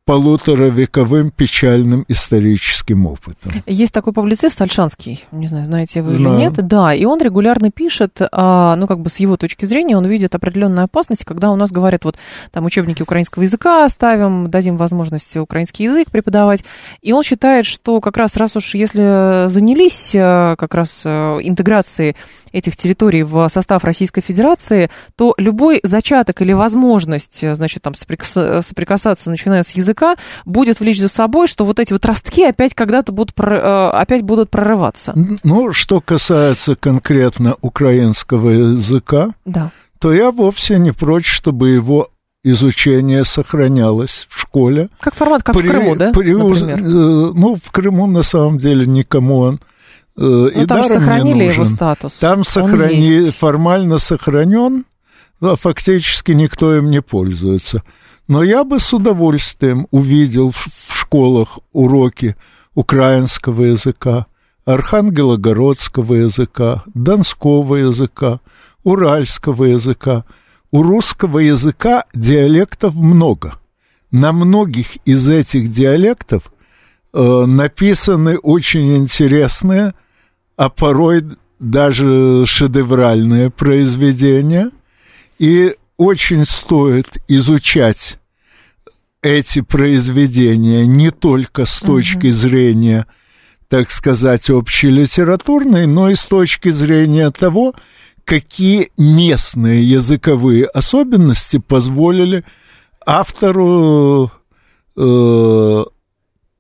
полуторавековым 0.09 1.31
печальным 1.31 2.07
историческим 2.09 3.05
опытом. 3.05 3.63
Есть 3.67 3.93
такой 3.93 4.15
публицист 4.15 4.59
Альшанский, 4.63 5.23
не 5.33 5.49
знаю, 5.49 5.67
знаете 5.67 6.01
вы 6.01 6.15
Знаю. 6.15 6.35
или 6.35 6.45
нет, 6.45 6.55
да, 6.67 6.95
и 6.95 7.05
он 7.05 7.21
регулярно 7.21 7.71
пишет, 7.71 8.19
а, 8.33 8.75
ну, 8.77 8.87
как 8.87 9.01
бы 9.01 9.11
с 9.11 9.21
его 9.21 9.37
точки 9.37 9.67
зрения, 9.67 9.99
он 9.99 10.07
видит 10.07 10.35
определенную 10.35 10.87
опасность, 10.87 11.27
когда 11.27 11.51
у 11.51 11.57
нас 11.57 11.71
говорят, 11.71 12.07
вот, 12.07 12.17
там, 12.53 12.65
учебники 12.65 13.03
украинского 13.03 13.43
языка 13.43 13.85
оставим, 13.85 14.49
дадим 14.51 14.79
возможность 14.79 15.37
украинский 15.37 15.85
язык 15.85 16.11
преподавать, 16.11 16.65
и 17.03 17.13
он 17.13 17.23
считает, 17.23 17.67
что 17.67 18.01
как 18.01 18.17
раз, 18.17 18.39
раз 18.39 18.57
уж 18.57 18.77
если 18.77 19.51
занялись 19.51 20.15
э, 20.15 20.57
как 20.57 20.75
раз 20.75 21.03
э, 21.05 21.11
интеграцией 21.43 22.17
этих 22.53 22.77
территорий 22.77 23.23
в 23.23 23.49
состав 23.49 23.85
Российской 23.85 24.21
Федерации, 24.21 24.91
то 25.17 25.35
любой 25.39 25.81
зачаток 25.83 26.41
или 26.43 26.53
возможность, 26.53 27.43
э, 27.43 27.55
значит, 27.55 27.83
там, 27.83 27.95
соприкасаться, 27.95 29.31
начиная 29.31 29.63
с 29.63 29.71
языка, 29.71 30.17
будет 30.45 30.81
влечь 30.81 31.01
за 31.01 31.09
собой, 31.09 31.47
что 31.47 31.65
вот 31.65 31.79
эти 31.79 31.93
вот 31.93 32.05
ростки 32.05 32.45
опять 32.45 32.75
когда-то 32.75 33.13
будут, 33.13 33.39
э, 33.39 33.91
опять 33.93 34.23
будут 34.23 34.51
прорываться. 34.51 35.13
Ну, 35.43 35.73
что 35.73 36.01
касается 36.01 36.75
конкретно 36.75 37.57
украинского 37.61 38.51
языка, 38.51 39.31
да. 39.45 39.71
то 39.99 40.13
я 40.13 40.31
вовсе 40.31 40.79
не 40.79 40.93
прочь, 40.93 41.29
чтобы 41.31 41.71
его 41.71 42.11
изучение 42.45 43.25
сохранялось 43.25 44.27
в 44.31 44.41
школе. 44.41 44.89
Как 45.01 45.15
формат, 45.15 45.43
как 45.43 45.57
при, 45.57 45.67
в 45.67 45.71
Крыму, 45.71 45.97
да, 45.97 46.13
при, 46.13 46.33
например? 46.35 46.79
Э, 46.79 47.33
ну, 47.35 47.57
в 47.57 47.71
Крыму 47.71 48.07
на 48.07 48.23
самом 48.23 48.59
деле 48.59 48.87
никому 48.87 49.39
он 49.39 49.55
э, 49.57 49.59
ну, 50.21 50.49
и 50.49 50.67
там 50.67 50.83
сохранили 50.83 51.45
его 51.45 51.65
статус. 51.65 52.19
Там 52.19 52.43
сохрани... 52.43 53.23
формально 53.31 53.99
сохранен, 53.99 54.85
а 55.41 55.55
фактически 55.55 56.33
никто 56.33 56.77
им 56.77 56.91
не 56.91 57.01
пользуется. 57.01 57.83
Но 58.27 58.43
я 58.43 58.65
бы 58.65 58.81
с 58.81 58.93
удовольствием 58.93 59.87
увидел 59.91 60.51
в 60.51 60.93
школах 60.93 61.61
уроки 61.73 62.37
украинского 62.75 63.63
языка, 63.63 64.27
архангелогородского 64.65 66.15
языка, 66.15 66.83
донского 66.95 67.77
языка, 67.77 68.41
уральского 68.83 69.65
языка. 69.65 70.25
У 70.71 70.83
русского 70.83 71.39
языка 71.39 72.05
диалектов 72.13 72.97
много. 72.97 73.55
На 74.11 74.33
многих 74.33 74.97
из 75.07 75.29
этих 75.31 75.71
диалектов 75.71 76.53
э, 77.13 77.45
написаны 77.47 78.37
очень 78.37 78.97
интересные, 78.97 79.95
а 80.59 80.69
порой 80.71 81.23
даже 81.61 82.45
шедевральные 82.45 83.49
произведения. 83.49 84.71
И 85.39 85.77
очень 85.97 86.45
стоит 86.45 87.17
изучать 87.29 88.19
эти 89.23 89.61
произведения 89.61 90.85
не 90.85 91.13
только 91.13 91.65
с 91.65 91.79
точки 91.79 92.31
зрения, 92.31 93.07
так 93.69 93.93
сказать, 93.93 94.51
общелитературной, 94.51 95.87
но 95.87 96.11
и 96.11 96.17
с 96.17 96.23
точки 96.23 96.71
зрения 96.71 97.31
того, 97.31 97.75
какие 98.25 98.91
местные 98.97 99.89
языковые 99.89 100.67
особенности 100.67 101.59
позволили 101.59 102.45
автору 103.07 104.33
э, 104.97 105.85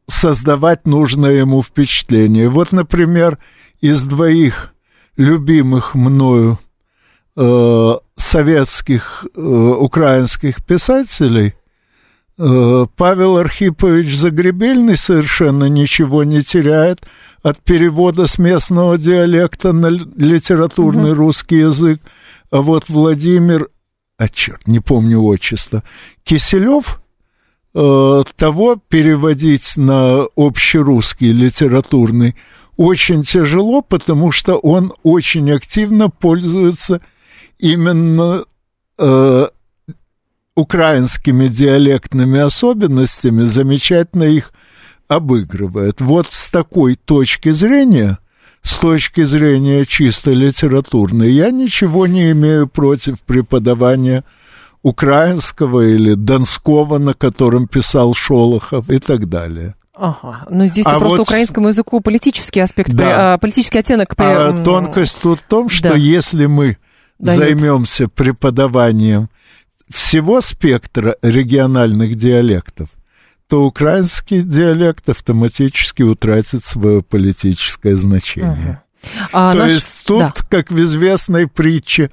создавать 0.06 0.86
нужное 0.86 1.32
ему 1.32 1.62
впечатление. 1.62 2.48
Вот, 2.48 2.70
например, 2.70 3.38
из 3.80 4.02
двоих 4.02 4.72
любимых 5.16 5.94
мною 5.94 6.58
э, 7.36 7.94
советских 8.16 9.26
э, 9.34 9.40
украинских 9.40 10.64
писателей 10.64 11.54
э, 12.38 12.86
Павел 12.96 13.36
Архипович 13.38 14.16
Загребельный 14.16 14.96
совершенно 14.96 15.64
ничего 15.64 16.24
не 16.24 16.42
теряет 16.42 17.00
от 17.42 17.58
перевода 17.58 18.26
с 18.26 18.38
местного 18.38 18.98
диалекта 18.98 19.72
на 19.72 19.88
литературный 19.88 21.12
угу. 21.12 21.18
русский 21.18 21.58
язык. 21.58 22.00
А 22.50 22.60
вот 22.60 22.88
Владимир, 22.88 23.68
а 24.16 24.28
черт, 24.28 24.66
не 24.66 24.80
помню 24.80 25.22
отчество, 25.22 25.82
Киселев, 26.24 27.00
э, 27.74 28.22
того 28.36 28.76
переводить 28.88 29.76
на 29.76 30.24
общерусский 30.36 31.32
литературный 31.32 32.34
очень 32.78 33.24
тяжело, 33.24 33.82
потому 33.82 34.32
что 34.32 34.56
он 34.56 34.94
очень 35.02 35.50
активно 35.52 36.08
пользуется 36.08 37.02
именно 37.58 38.44
э, 38.96 39.48
украинскими 40.54 41.48
диалектными 41.48 42.38
особенностями, 42.38 43.42
замечательно 43.42 44.22
их 44.22 44.52
обыгрывает. 45.08 46.00
Вот 46.00 46.28
с 46.30 46.50
такой 46.50 46.94
точки 46.94 47.50
зрения, 47.50 48.18
с 48.62 48.74
точки 48.74 49.24
зрения 49.24 49.84
чисто 49.84 50.30
литературной, 50.30 51.32
я 51.32 51.50
ничего 51.50 52.06
не 52.06 52.30
имею 52.30 52.68
против 52.68 53.22
преподавания 53.22 54.22
украинского 54.84 55.80
или 55.80 56.14
донского, 56.14 56.98
на 56.98 57.14
котором 57.14 57.66
писал 57.66 58.14
Шолохов 58.14 58.88
и 58.88 59.00
так 59.00 59.28
далее. 59.28 59.74
Ага, 60.00 60.46
но 60.48 60.66
здесь 60.66 60.86
а 60.86 60.98
просто 60.98 61.18
вот... 61.18 61.20
украинскому 61.20 61.68
языку 61.68 62.00
политический 62.00 62.60
аспект, 62.60 62.92
да. 62.92 63.36
при, 63.36 63.40
политический 63.40 63.78
оттенок. 63.78 64.14
При... 64.14 64.24
А 64.24 64.52
тонкость 64.64 65.20
тут 65.20 65.40
в 65.40 65.42
том, 65.42 65.68
что 65.68 65.90
да. 65.90 65.94
если 65.96 66.46
мы 66.46 66.78
дает. 67.18 67.38
займемся 67.38 68.08
преподаванием 68.08 69.28
всего 69.90 70.40
спектра 70.40 71.16
региональных 71.22 72.14
диалектов, 72.14 72.90
то 73.48 73.64
украинский 73.64 74.42
диалект 74.42 75.08
автоматически 75.08 76.02
утратит 76.02 76.64
свое 76.64 77.02
политическое 77.02 77.96
значение. 77.96 78.82
Угу. 79.02 79.28
А 79.32 79.52
то 79.52 79.58
наш... 79.58 79.72
есть 79.72 80.04
тут, 80.06 80.20
да. 80.20 80.32
как 80.48 80.70
в 80.70 80.80
известной 80.82 81.48
притче, 81.48 82.10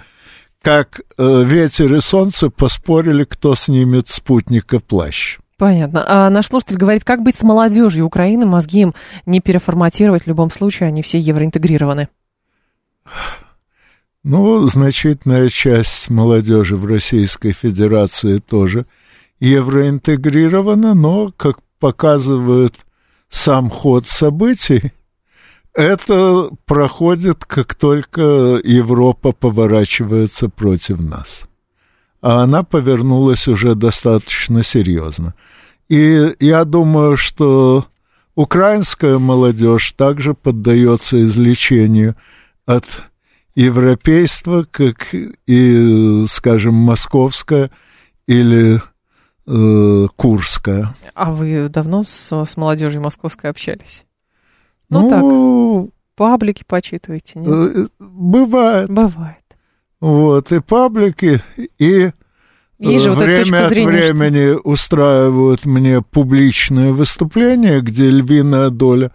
как 0.61 1.01
э, 1.17 1.43
ветер 1.43 1.93
и 1.93 1.99
солнце 1.99 2.49
поспорили, 2.49 3.25
кто 3.25 3.53
снимет 3.53 4.07
спутника 4.07 4.79
плащ. 4.79 5.37
Понятно. 5.57 6.03
А 6.05 6.29
наш 6.29 6.47
слушатель 6.47 6.77
говорит, 6.77 7.03
как 7.03 7.21
быть 7.21 7.37
с 7.37 7.43
молодежью 7.43 8.05
Украины, 8.05 8.45
мозги 8.45 8.81
им 8.81 8.93
не 9.25 9.39
переформатировать 9.39 10.23
в 10.23 10.27
любом 10.27 10.51
случае, 10.51 10.87
они 10.87 11.01
все 11.01 11.17
евроинтегрированы. 11.17 12.09
Ну, 14.23 14.65
значительная 14.65 15.49
часть 15.49 16.09
молодежи 16.09 16.75
в 16.75 16.85
Российской 16.85 17.51
Федерации 17.51 18.39
тоже 18.39 18.85
евроинтегрирована, 19.39 20.93
но, 20.93 21.31
как 21.37 21.59
показывает 21.79 22.73
сам 23.29 23.69
ход 23.69 24.07
событий, 24.07 24.91
это 25.73 26.49
проходит, 26.65 27.45
как 27.45 27.75
только 27.75 28.59
Европа 28.63 29.31
поворачивается 29.31 30.49
против 30.49 30.99
нас. 30.99 31.47
А 32.25 32.41
она 32.41 32.63
повернулась 32.63 33.47
уже 33.47 33.75
достаточно 33.75 34.63
серьезно. 34.63 35.35
И 35.89 36.35
я 36.39 36.65
думаю, 36.65 37.17
что 37.17 37.85
украинская 38.33 39.19
молодежь 39.19 39.91
также 39.91 40.33
поддается 40.33 41.23
излечению 41.23 42.15
от 42.65 43.03
европейство, 43.53 44.65
как 44.71 45.13
и, 45.13 46.25
скажем, 46.27 46.73
московское 46.73 47.69
или 48.25 48.81
э, 49.45 50.07
курское. 50.15 50.95
А 51.13 51.31
вы 51.31 51.69
давно 51.69 52.03
с, 52.03 52.43
с 52.43 52.57
молодежью 52.57 53.03
московской 53.03 53.51
общались? 53.51 54.03
Ну, 54.89 55.03
ну 55.03 55.89
так, 55.91 55.91
паблики 56.15 56.63
почитываете, 56.65 57.37
нет? 57.37 57.47
Э, 57.47 57.87
бывает. 57.99 58.89
Бывает. 58.89 59.44
Вот, 60.05 60.51
и 60.51 60.59
паблики, 60.59 61.41
и 61.79 62.11
Есть 62.77 63.03
же 63.05 63.13
время 63.13 63.65
от 63.65 63.71
времени 63.71 64.53
что... 64.53 64.61
устраивают 64.69 65.65
мне 65.65 66.03
публичные 66.03 66.91
выступления, 66.91 67.81
где 67.81 68.11
львиная 68.11 68.69
доля 68.69 69.11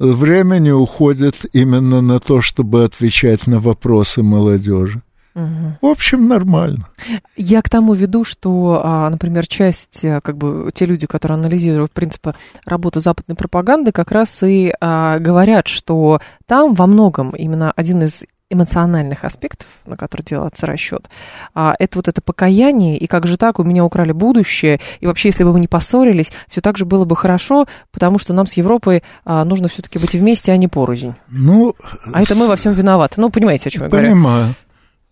времени 0.00 0.72
уходит 0.72 1.46
именно 1.52 2.00
на 2.00 2.18
то, 2.18 2.40
чтобы 2.40 2.82
отвечать 2.82 3.46
на 3.46 3.60
вопросы 3.60 4.24
молодежи. 4.24 5.00
Угу. 5.36 5.78
В 5.82 5.86
общем, 5.86 6.26
нормально. 6.26 6.88
Я 7.36 7.62
к 7.62 7.68
тому 7.68 7.94
веду, 7.94 8.24
что, 8.24 8.80
а, 8.82 9.08
например, 9.08 9.46
часть, 9.46 10.04
э, 10.04 10.20
как 10.24 10.38
бы, 10.38 10.70
те 10.74 10.86
люди, 10.86 11.06
которые 11.06 11.36
анализируют 11.36 11.92
принципы 11.92 12.34
работы 12.64 12.98
западной 12.98 13.36
пропаганды, 13.36 13.92
как 13.92 14.10
раз 14.10 14.42
и 14.42 14.72
а, 14.80 15.20
говорят, 15.20 15.68
что 15.68 16.20
там 16.46 16.74
во 16.74 16.88
многом 16.88 17.30
именно 17.30 17.70
один 17.76 18.02
из 18.02 18.24
эмоциональных 18.50 19.24
аспектов, 19.24 19.66
на 19.86 19.96
которые 19.96 20.24
делается 20.24 20.66
расчет, 20.66 21.10
а, 21.54 21.74
это 21.78 21.98
вот 21.98 22.08
это 22.08 22.22
покаяние, 22.22 22.96
и 22.96 23.06
как 23.06 23.26
же 23.26 23.36
так, 23.36 23.58
у 23.58 23.64
меня 23.64 23.84
украли 23.84 24.12
будущее, 24.12 24.80
и 25.00 25.06
вообще, 25.06 25.28
если 25.28 25.44
бы 25.44 25.52
вы 25.52 25.60
не 25.60 25.66
поссорились, 25.66 26.32
все 26.48 26.60
так 26.60 26.76
же 26.78 26.84
было 26.84 27.04
бы 27.04 27.16
хорошо, 27.16 27.66
потому 27.90 28.18
что 28.18 28.32
нам 28.32 28.46
с 28.46 28.54
Европой 28.54 29.02
а, 29.24 29.44
нужно 29.44 29.68
все-таки 29.68 29.98
быть 29.98 30.14
вместе, 30.14 30.52
а 30.52 30.56
не 30.56 30.68
порознь. 30.68 31.14
Ну, 31.28 31.74
а 32.12 32.22
это 32.22 32.34
мы 32.34 32.46
во 32.46 32.56
всем 32.56 32.72
виноваты. 32.72 33.20
Ну, 33.20 33.30
понимаете, 33.30 33.68
о 33.68 33.70
чем 33.70 33.82
я 33.84 33.88
говорю? 33.88 34.08
Понимаю. 34.08 34.54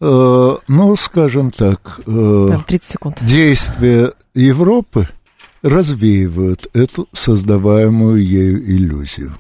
Э, 0.01 0.57
ну, 0.69 0.97
скажем 0.97 1.51
так, 1.51 2.01
30 2.05 2.07
э, 2.07 2.79
секунд. 2.81 3.19
действия 3.23 4.13
Европы 4.35 5.09
развеивают 5.63 6.69
эту 6.75 7.09
создаваемую 7.13 8.23
ею 8.23 8.63
иллюзию. 8.63 9.39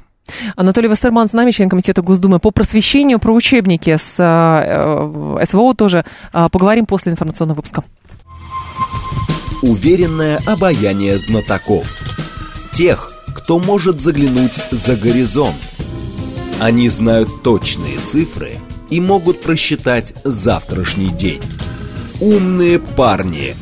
Анатолий 0.56 0.88
Вассерман 0.88 1.28
с 1.28 1.32
нами, 1.32 1.50
член 1.50 1.68
комитета 1.68 2.02
Госдумы 2.02 2.38
по 2.38 2.50
просвещению, 2.50 3.18
про 3.18 3.32
учебники 3.32 3.96
с 3.96 4.18
э, 4.18 5.40
э 5.40 5.44
СВО 5.46 5.74
тоже 5.74 6.04
э, 6.32 6.48
поговорим 6.50 6.87
после 6.87 7.12
информационного 7.12 7.56
выпуска. 7.56 7.84
Уверенное 9.62 10.40
обаяние 10.46 11.18
знатоков. 11.18 11.87
Тех, 12.72 13.12
кто 13.34 13.58
может 13.58 14.00
заглянуть 14.00 14.60
за 14.70 14.96
горизонт. 14.96 15.56
Они 16.60 16.88
знают 16.88 17.42
точные 17.42 17.98
цифры– 17.98 18.58
и 18.90 19.00
могут 19.00 19.40
просчитать 19.40 20.14
завтрашний 20.24 21.08
день. 21.08 21.42
Умные 22.20 22.78
парни. 22.78 23.56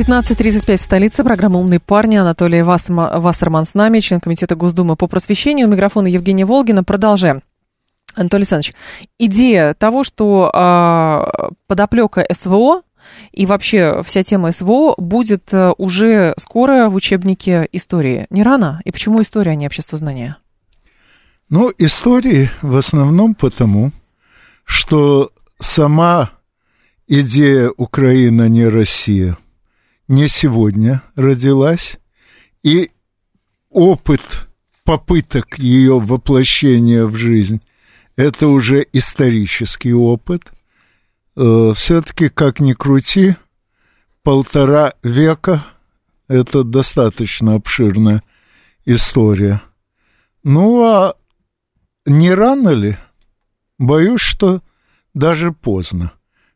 15.35 0.00 0.78
в 0.78 0.80
столице. 0.80 1.22
Программа 1.22 1.58
«Умные 1.58 1.78
парни». 1.78 2.16
Анатолий 2.16 2.62
Вассерман 2.62 3.66
с 3.66 3.74
нами, 3.74 4.00
член 4.00 4.18
Комитета 4.18 4.56
Госдумы 4.56 4.96
по 4.96 5.06
просвещению. 5.06 5.68
У 5.68 5.70
микрофона 5.70 6.06
Евгения 6.06 6.46
Волгина. 6.46 6.82
Продолжаем. 6.82 7.42
Анатолий 8.14 8.40
Александрович, 8.40 8.74
идея 9.18 9.74
того, 9.74 10.02
что 10.02 10.50
э, 10.54 11.50
подоплека 11.66 12.24
СВО 12.32 12.80
и 13.32 13.44
вообще 13.44 14.02
вся 14.02 14.22
тема 14.22 14.52
СВО 14.52 14.94
будет 14.96 15.52
э, 15.52 15.74
уже 15.76 16.32
скоро 16.38 16.88
в 16.88 16.94
учебнике 16.94 17.68
истории. 17.70 18.26
Не 18.30 18.42
рано? 18.42 18.80
И 18.86 18.92
почему 18.92 19.20
история, 19.20 19.50
а 19.50 19.54
не 19.54 19.66
общество 19.66 19.98
знания? 19.98 20.38
Ну, 21.50 21.70
истории 21.76 22.50
в 22.62 22.74
основном 22.78 23.34
потому, 23.34 23.92
что 24.64 25.30
сама 25.58 26.30
идея 27.06 27.70
Украина 27.76 28.48
не 28.48 28.66
Россия 28.66 29.36
не 30.10 30.26
сегодня 30.26 31.02
родилась, 31.14 31.98
и 32.64 32.90
опыт 33.70 34.48
попыток 34.82 35.56
ее 35.60 36.00
воплощения 36.00 37.04
в 37.04 37.14
жизнь 37.14 37.62
это 38.16 38.48
уже 38.48 38.84
исторический 38.92 39.94
опыт. 39.94 40.52
Э, 41.36 41.72
Все-таки, 41.76 42.28
как 42.28 42.58
ни 42.58 42.72
крути, 42.72 43.36
полтора 44.24 44.94
века 45.04 45.64
это 46.26 46.64
достаточно 46.64 47.54
обширная 47.54 48.24
история. 48.84 49.62
Ну 50.42 50.82
а 50.82 51.14
не 52.04 52.34
рано 52.34 52.70
ли? 52.70 52.98
Боюсь, 53.78 54.20
что 54.20 54.60
даже 55.14 55.52
поздно. 55.52 56.10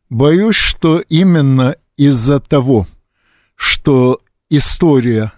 Боюсь, 0.09 0.57
что 0.57 0.99
именно 0.99 1.77
из-за 1.95 2.41
того, 2.41 2.85
что 3.55 4.19
история 4.49 5.33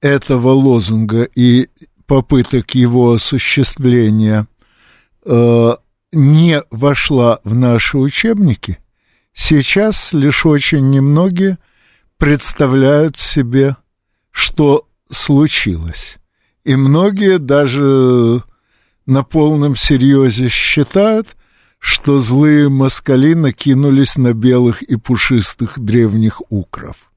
этого 0.00 0.50
лозунга 0.50 1.22
и 1.22 1.68
попыток 2.06 2.74
его 2.74 3.12
осуществления 3.12 4.46
э, 5.24 5.76
не 6.12 6.62
вошла 6.70 7.40
в 7.44 7.54
наши 7.54 7.98
учебники, 7.98 8.78
сейчас 9.32 10.12
лишь 10.12 10.46
очень 10.46 10.90
немногие 10.90 11.58
представляют 12.16 13.16
себе, 13.16 13.76
что 14.30 14.86
случилось. 15.10 16.18
И 16.64 16.74
многие 16.76 17.38
даже 17.38 18.42
на 19.06 19.22
полном 19.22 19.76
серьезе 19.76 20.48
считают, 20.48 21.36
что 21.78 22.18
злые 22.18 22.68
москали 22.68 23.34
накинулись 23.34 24.16
на 24.16 24.32
белых 24.32 24.82
и 24.82 24.96
пушистых 24.96 25.78
древних 25.78 26.42
укров. 26.50 27.12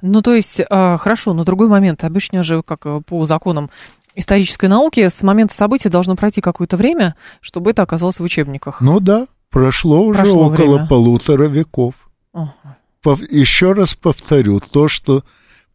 Ну, 0.00 0.22
то 0.22 0.34
есть, 0.34 0.62
а, 0.70 0.96
хорошо, 0.96 1.34
но 1.34 1.44
другой 1.44 1.68
момент. 1.68 2.02
Обычно 2.04 2.42
же, 2.42 2.62
как 2.62 2.86
э, 2.86 3.02
по 3.06 3.26
законам 3.26 3.70
исторической 4.14 4.66
науки, 4.66 5.06
с 5.06 5.22
момента 5.22 5.52
события 5.52 5.90
должно 5.90 6.16
пройти 6.16 6.40
какое-то 6.40 6.78
время, 6.78 7.14
чтобы 7.42 7.72
это 7.72 7.82
оказалось 7.82 8.18
в 8.18 8.22
учебниках. 8.22 8.80
Ну 8.80 9.00
да, 9.00 9.26
прошло 9.50 10.02
уже 10.02 10.20
прошло 10.20 10.46
около 10.46 10.76
время. 10.76 10.86
полутора 10.86 11.44
веков. 11.44 12.08
Угу. 12.32 13.18
Еще 13.30 13.72
раз 13.72 13.94
повторю, 13.94 14.60
то, 14.60 14.88
что 14.88 15.24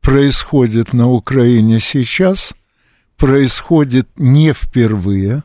происходит 0.01 0.93
на 0.93 1.09
Украине 1.11 1.79
сейчас– 1.79 2.53
происходит 3.21 4.09
не 4.17 4.51
впервые, 4.51 5.43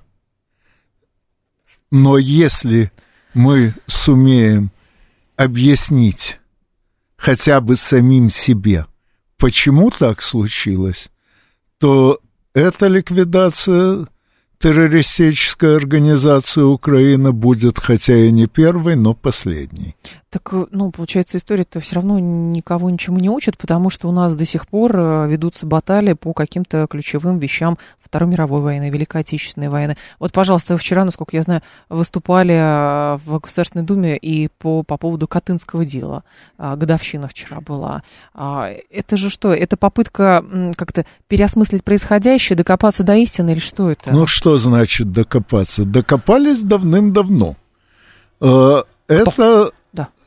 но 1.91 2.17
если 2.17 2.91
мы 3.35 3.75
сумеем 3.87 4.71
объяснить 5.37 6.41
хотя 7.27 7.61
бы 7.61 7.77
самим 7.77 8.31
себе, 8.31 8.87
почему 9.37 9.91
так 9.91 10.23
случилось, 10.23 11.09
то 11.79 12.21
эта 12.55 12.87
ликвидация 12.87 14.07
террористической 14.61 15.75
организации 15.77 16.61
Украина 16.61 17.33
будет 17.33 17.81
хотя 17.81 18.15
и 18.15 18.31
не 18.31 18.47
первой, 18.47 18.95
но 18.95 19.13
последней. 19.13 19.97
Так, 20.37 20.53
э, 20.53 20.67
ну, 20.71 20.91
получается, 20.91 21.39
история-то 21.39 21.81
все 21.81 21.95
равно 21.95 22.19
никого 22.19 22.91
ничему 22.91 23.19
не 23.19 23.31
учит, 23.31 23.57
потому 23.57 23.89
что 23.89 24.07
у 24.07 24.13
нас 24.13 24.37
до 24.37 24.45
сих 24.45 24.69
пор 24.69 24.93
э, 24.95 25.29
ведутся 25.31 25.65
баталии 25.65 26.13
по 26.13 26.35
каким-то 26.35 26.87
ключевым 26.91 27.39
вещам 27.39 27.79
Второй 27.99 28.29
мировой 28.29 28.61
войны, 28.61 28.91
Великой 28.91 29.23
Отечественной 29.23 29.71
войны. 29.71 29.97
Вот, 30.19 30.33
пожалуйста, 30.33 30.75
вы 30.75 30.79
вчера, 30.79 31.07
насколько 31.07 31.35
я 31.35 31.43
знаю, 31.43 31.63
выступали 31.89 32.53
э, 32.53 33.17
в 33.25 33.39
Государственной 33.41 33.87
Думе 33.87 34.19
и 34.19 34.49
по, 34.49 34.83
по 34.83 34.99
поводу 34.99 35.27
Катынского 35.27 35.87
дела. 35.87 36.23
Годовщина 36.59 37.29
вчера 37.29 37.63
была. 37.63 38.03
А, 38.35 38.71
это 38.91 39.17
же 39.17 39.31
что? 39.31 39.55
Это 39.55 39.79
попытка 39.79 40.45
как-то 40.77 41.07
переосмыслить 41.29 41.83
происходящее, 41.83 42.57
докопаться 42.59 43.05
до 43.05 43.15
истины 43.15 43.53
или 43.53 43.59
что 43.59 43.91
это? 43.91 44.13
Ну, 44.13 44.27
что 44.27 44.59
значит 44.59 45.13
докопаться? 45.13 45.85
Докопались 45.87 46.63
давным-давно. 46.63 47.57
Это 49.09 49.33
да. 49.37 49.71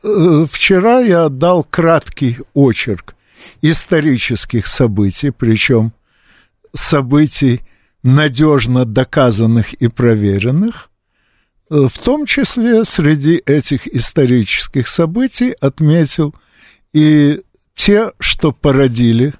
Э, 0.02 0.44
вчера 0.50 1.00
я 1.00 1.28
дал 1.28 1.64
краткий 1.64 2.38
очерк 2.54 3.14
исторических 3.62 4.66
событий, 4.66 5.30
причем 5.30 5.92
событий 6.74 7.62
надежно 8.02 8.84
доказанных 8.84 9.74
и 9.74 9.88
проверенных. 9.88 10.90
Э, 11.68 11.86
в 11.86 11.98
том 11.98 12.26
числе 12.26 12.84
среди 12.84 13.42
этих 13.44 13.86
исторических 13.86 14.88
событий 14.88 15.54
отметил 15.60 16.34
и 16.92 17.42
те, 17.74 18.12
что 18.18 18.52
породили 18.52 19.34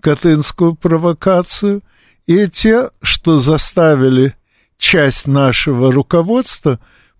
Катынскую 0.00 0.74
провокацию, 0.74 1.82
и 2.26 2.46
те, 2.48 2.90
что 3.00 3.38
заставили 3.38 4.34
часть 4.76 5.26
нашего 5.26 5.90
руководства 5.90 6.78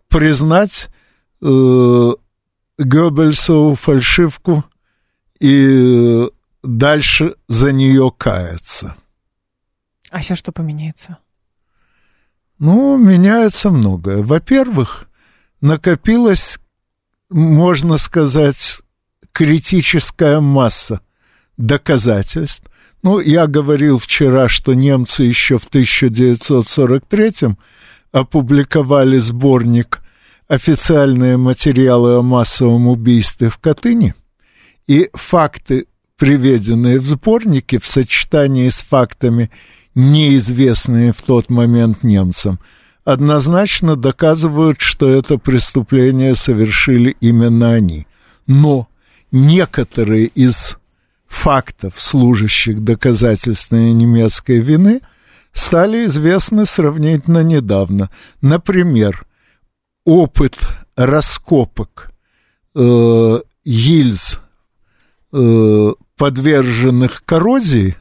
признать 0.09 0.89
э, 1.41 2.13
Геббельсову 2.79 3.75
фальшивку 3.75 4.65
и 5.39 6.29
дальше 6.63 7.37
за 7.49 7.73
нее 7.73 8.13
каяться. 8.17 8.97
А 10.11 10.23
сейчас 10.23 10.39
что 10.39 10.53
поменяется? 10.53 11.19
Ну, 12.59 12.97
меняется 12.97 13.71
многое. 13.71 14.23
Во-первых, 14.23 15.09
накопилась, 15.61 16.59
можно 17.31 17.97
сказать, 17.97 18.81
критическая 19.33 20.41
масса 20.41 21.01
доказательств. 21.57 22.65
Ну, 23.03 23.21
я 23.21 23.47
говорил 23.47 23.99
вчера, 23.99 24.49
что 24.49 24.73
немцы 24.75 25.25
еще 25.25 25.59
в 25.59 25.67
1943 25.67 27.57
опубликовали 28.13 29.19
сборник 29.19 30.01
официальные 30.49 31.37
материалы 31.37 32.17
о 32.17 32.23
массовом 32.23 32.89
убийстве 32.89 33.49
в 33.49 33.59
Катыни, 33.59 34.15
и 34.87 35.09
факты, 35.15 35.87
приведенные 36.17 36.99
в 36.99 37.05
сборнике, 37.05 37.79
в 37.79 37.87
сочетании 37.87 38.69
с 38.69 38.81
фактами 38.81 39.51
неизвестные 39.95 41.13
в 41.13 41.23
тот 41.23 41.51
момент 41.51 42.03
немцам, 42.03 42.59
однозначно 43.05 43.97
доказывают, 43.97 44.81
что 44.81 45.09
это 45.09 45.39
преступление 45.39 46.35
совершили 46.35 47.17
именно 47.21 47.73
они. 47.73 48.07
Но 48.47 48.89
некоторые 49.33 50.27
из 50.27 50.77
фактов, 51.27 51.95
служащих 51.99 52.83
доказательственной 52.83 53.93
немецкой 53.93 54.61
вины, 54.61 55.01
стали 55.53 56.07
известны 56.07 56.67
сравнительно 56.67 57.43
недавно. 57.43 58.11
Например, 58.41 59.25
опыт 60.05 60.57
раскопок 60.97 62.13
э, 62.75 63.41
гильз, 63.65 64.41
э, 65.33 65.93
подверженных 66.17 67.25
коррозии, 67.25 67.97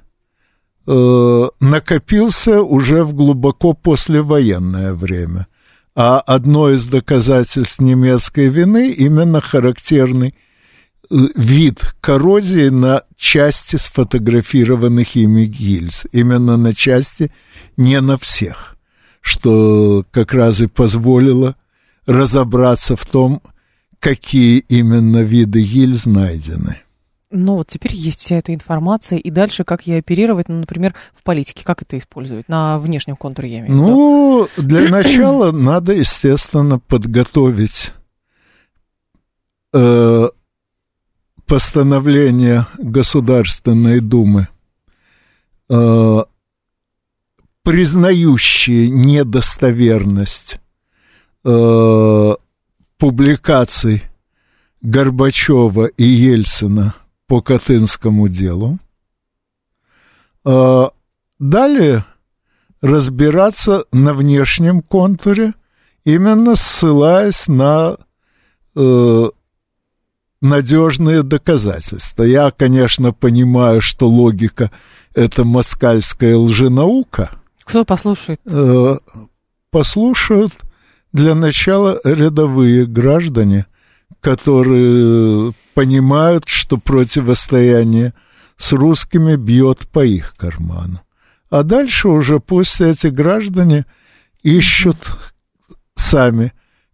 э, 0.86 1.50
накопился 1.60 2.62
уже 2.62 3.04
в 3.04 3.14
глубоко 3.14 3.74
послевоенное 3.74 4.94
время. 4.94 5.48
А 5.96 6.20
одно 6.20 6.70
из 6.70 6.88
доказательств 6.88 7.80
немецкой 7.80 8.48
вины 8.48 8.92
именно 8.92 9.42
характерный 9.42 10.36
э, 11.10 11.16
вид 11.36 11.82
коррозии 12.02 12.70
на 12.70 13.04
части 13.16 13.78
сфотографированных 13.78 15.16
ими 15.16 15.46
гильз. 15.46 16.06
Именно 16.12 16.58
на 16.58 16.74
части, 16.74 17.32
не 17.78 18.02
на 18.02 18.18
всех. 18.18 18.76
Что 19.22 20.06
как 20.12 20.34
раз 20.34 20.60
и 20.60 20.68
позволило 20.68 21.56
разобраться 22.06 22.96
в 22.96 23.06
том, 23.06 23.42
какие 24.00 24.60
именно 24.60 25.24
виды 25.24 25.62
гильз 25.62 26.06
найдены. 26.06 26.80
Ну, 27.36 27.56
вот 27.56 27.68
теперь 27.68 27.96
есть 27.96 28.20
вся 28.20 28.36
эта 28.36 28.54
информация, 28.54 29.18
и 29.18 29.32
дальше 29.32 29.64
как 29.64 29.88
ей 29.88 30.00
оперировать, 30.00 30.50
ну, 30.50 30.60
например, 30.60 30.94
в 31.16 31.24
политике, 31.24 31.64
как 31.66 31.82
это 31.82 31.98
использовать, 31.98 32.48
на 32.48 32.78
внешнем 32.78 33.16
контуре, 33.16 33.50
я 33.50 33.60
имею 33.62 33.74
в 33.74 33.76
виду. 33.76 33.88
Ну, 33.88 34.48
для 34.58 34.90
начала 34.90 35.52
надо, 35.52 35.94
естественно, 35.94 36.78
подготовить 36.78 37.94
э, 39.74 40.30
постановление 41.48 42.68
Государственной 42.78 44.00
Думы, 44.00 44.48
э, 45.70 46.24
признающие 47.64 48.90
недостоверность 48.90 50.60
э, 51.44 52.36
публикаций 52.98 54.04
Горбачева 54.82 55.86
и 55.86 56.04
Ельцина 56.04 56.96
по 57.28 57.42
Катынскому 57.42 58.28
делу. 58.28 58.80
Э, 60.46 60.86
далее 61.40 62.06
разбираться 62.82 63.86
на 63.92 64.14
внешнем 64.14 64.82
контуре, 64.82 65.54
именно 66.04 66.56
ссылаясь 66.56 67.48
на 67.48 67.98
э, 68.76 69.30
надежные 70.42 71.24
доказательства. 71.24 72.24
Я, 72.24 72.52
конечно, 72.52 73.14
понимаю, 73.14 73.80
что 73.80 74.10
логика– 74.10 74.72
это 75.14 75.46
москальская 75.46 76.36
лженаука. 76.36 77.32
Кто 77.64 77.86
послушает? 77.86 78.42
Э, 78.46 78.98
послушают– 79.72 80.54
для 81.14 81.36
начала 81.36 82.02
рядовые 82.04 82.86
граждане, 82.86 83.68
которые 84.20 85.54
понимают, 85.74 86.48
что 86.48 86.78
противостояние 86.78 88.14
с 88.58 88.72
русскими 88.74 89.36
бьет 89.36 89.88
по 89.90 90.04
их 90.04 90.36
карману. 90.36 91.02
А 91.50 91.64
дальше 91.64 92.10
уже 92.10 92.40
пусть 92.40 92.82
эти 92.82 93.08
граждане 93.08 93.86
ищут 94.42 94.98
сами, 95.96 96.54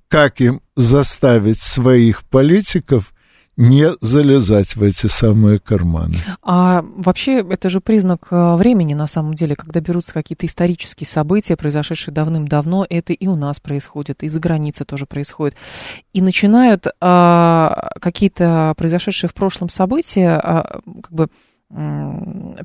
как 0.10 0.41
им 0.41 0.62
заставить 0.75 1.62
своих 1.62 2.23
политиков 2.25 3.13
не 3.60 3.91
залезать 4.00 4.78
в 4.78 4.84
эти 4.84 5.08
самые 5.08 5.60
карманы. 5.60 6.15
А 6.41 6.82
вообще 6.95 7.41
это 7.41 7.67
же 7.67 7.82
признак 7.82 8.28
э, 8.32 8.56
времени 8.56 8.93
на 8.93 9.06
самом 9.06 9.34
деле, 9.34 9.54
когда 9.54 9.82
берутся 9.82 10.13
какие-то 10.13 10.45
исторические 10.45 11.06
события, 11.06 11.58
произошедшие 11.58 12.13
давным-давно, 12.13 12.86
это 12.89 13.12
и 13.12 13.28
у 13.28 13.36
нас 13.36 13.60
происходит, 13.60 14.24
и 14.24 14.30
за 14.30 14.39
границей 14.39 14.86
тоже 14.86 15.06
происходит. 15.06 15.58
И 16.13 16.22
начинают 16.22 16.88
а, 17.02 17.89
какие-то 18.00 18.74
произошедшие 18.78 19.30
в 19.30 19.34
прошлом 19.34 19.67
события 19.67 20.39
а, 20.41 20.80
как 21.04 21.12
бы 21.12 21.28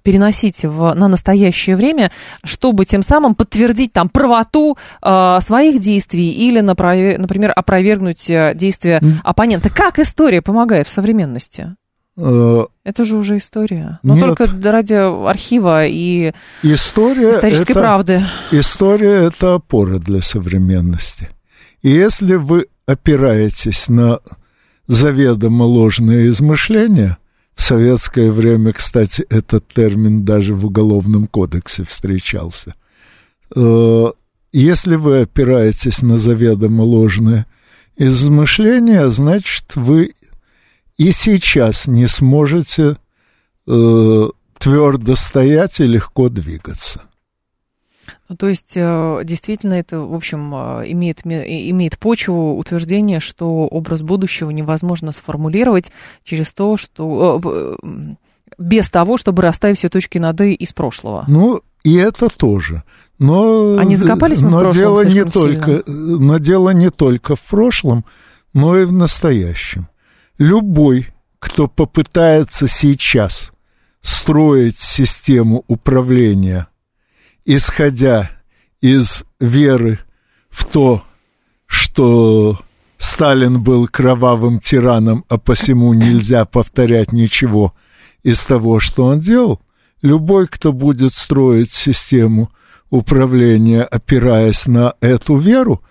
переносить 0.03 0.65
в, 0.65 0.95
на 0.95 1.09
настоящее 1.09 1.77
время, 1.77 2.11
чтобы 2.43 2.87
тем 2.87 3.03
самым 3.03 3.35
подтвердить 3.35 3.93
там 3.93 4.09
правоту 4.09 4.79
э, 5.03 5.39
своих 5.41 5.81
действий 5.81 6.31
или, 6.31 6.61
например, 6.61 7.53
опровергнуть 7.55 8.31
э, 8.31 8.53
действия 8.55 9.03
оппонента. 9.23 9.69
Как 9.69 9.99
история 9.99 10.41
помогает 10.41 10.89
в 10.89 10.91
современности? 10.91 11.77
Э, 12.17 12.65
это 12.83 13.05
же 13.05 13.17
уже 13.19 13.37
история. 13.37 13.99
Но 14.03 14.15
Нет. 14.15 14.25
только 14.25 14.71
ради 14.71 14.95
архива 14.95 15.85
и 15.85 16.33
история 16.63 17.31
исторической 17.31 17.73
это, 17.73 17.81
правды. 17.81 18.23
История– 18.53 19.27
это 19.27 19.55
опора 19.55 19.99
для 19.99 20.23
современности. 20.23 21.29
И 21.83 21.91
если 21.91 22.37
вы 22.37 22.69
опираетесь 22.87 23.89
на 23.89 24.21
заведомо 24.87 25.65
ложные 25.65 26.31
измышления– 26.31 27.19
в 27.55 27.63
советское 27.63 28.31
время, 28.31 28.73
кстати, 28.73 29.25
этот 29.31 29.67
термин 29.69 30.25
даже 30.25 30.55
в 30.55 30.67
Уголовном 30.67 31.27
кодексе 31.27 31.85
встречался. 31.85 32.75
Э, 33.55 34.07
если 34.53 34.97
вы 34.97 35.23
опираетесь 35.23 36.03
на 36.03 36.19
заведомо 36.19 36.83
ложное 36.83 37.47
измышление, 37.97 39.11
значит, 39.11 39.77
вы 39.77 40.15
и 40.97 41.11
сейчас 41.11 41.87
не 41.87 42.07
сможете 42.07 42.97
э, 43.67 44.29
твердо 44.59 45.15
стоять 45.17 45.81
и 45.81 45.85
легко 45.85 46.29
двигаться. 46.29 47.03
Ну, 48.29 48.37
то 48.37 48.49
есть, 48.49 48.73
э, 48.75 49.21
действительно, 49.25 49.75
это, 49.75 50.01
в 50.01 50.15
общем, 50.15 50.55
э, 50.55 50.93
имеет, 50.93 51.27
имеет 51.27 51.99
почву 51.99 52.57
утверждение, 52.57 53.21
что 53.21 53.67
образ 53.67 54.01
будущего 54.01 54.51
невозможно 54.51 55.13
сформулировать 55.13 55.93
через 56.23 56.53
то, 56.55 56.79
что 56.79 57.41
э, 57.45 58.15
без 58.57 58.89
того, 58.89 59.19
чтобы 59.19 59.43
расставить 59.43 59.77
все 59.77 59.91
точки 59.91 60.17
над 60.17 60.41
«и» 60.41 60.55
из 60.55 60.73
прошлого. 60.73 61.25
Ну, 61.29 61.61
и 61.83 61.95
это 61.97 62.31
тоже. 62.31 62.83
Но, 63.19 63.77
Они 63.77 63.95
закопались 63.95 64.41
мы 64.41 64.51
но 64.51 64.59
в 64.59 64.61
прошлом 64.63 64.79
дело 64.81 65.05
не 65.05 65.11
сильно. 65.11 65.31
только, 65.31 65.83
Но 65.91 66.39
дело 66.39 66.71
не 66.71 66.91
только 66.91 67.37
в 67.37 67.43
прошлом, 67.43 68.07
но 68.55 68.79
и 68.79 68.87
в 68.87 68.93
настоящем. 68.93 69.89
Любой, 70.39 71.09
кто 71.39 71.69
попытается 71.69 72.69
сейчас 72.69 73.53
строить 74.01 74.79
систему 74.79 75.63
управления– 75.69 76.69
исходя 77.45 78.31
из 78.81 79.25
веры 79.41 80.01
в 80.49 80.65
то, 80.65 81.03
что 81.67 82.61
Сталин 82.99 83.63
был 83.63 83.89
кровавым 83.89 84.61
тираном, 84.61 85.25
а 85.29 85.39
посему 85.39 85.93
нельзя 85.95 86.45
повторять 86.45 87.13
ничего 87.13 87.75
из 88.23 88.39
того, 88.41 88.81
что 88.81 89.05
он 89.05 89.21
делал, 89.21 89.61
любой, 90.03 90.47
кто 90.49 90.73
будет 90.73 91.15
строить 91.15 91.73
систему 91.73 92.51
управления, 92.91 93.83
опираясь 93.83 94.67
на 94.67 94.95
эту 95.01 95.37
веру, 95.37 95.83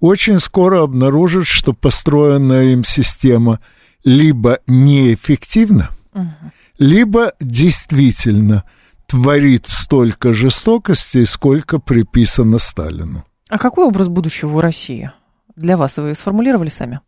очень 0.00 0.40
скоро 0.40 0.82
обнаружит, 0.82 1.46
что 1.46 1.72
построенная 1.72 2.72
им 2.72 2.84
система 2.84 3.60
либо 4.04 4.60
неэффективна, 4.66 5.90
угу. 6.12 6.28
либо 6.78 7.34
действительно– 7.40 8.64
творит 9.10 9.66
столько 9.66 10.32
жестокости, 10.32 11.24
сколько 11.24 11.80
приписано 11.80 12.58
Сталину. 12.58 13.24
А 13.48 13.58
какой 13.58 13.86
образ 13.86 14.08
будущего 14.08 14.58
у 14.58 14.60
России 14.60 15.10
для 15.56 15.76
вас 15.76 15.98
вы 15.98 16.14
сформулировали 16.14 16.68
сами? 16.68 17.00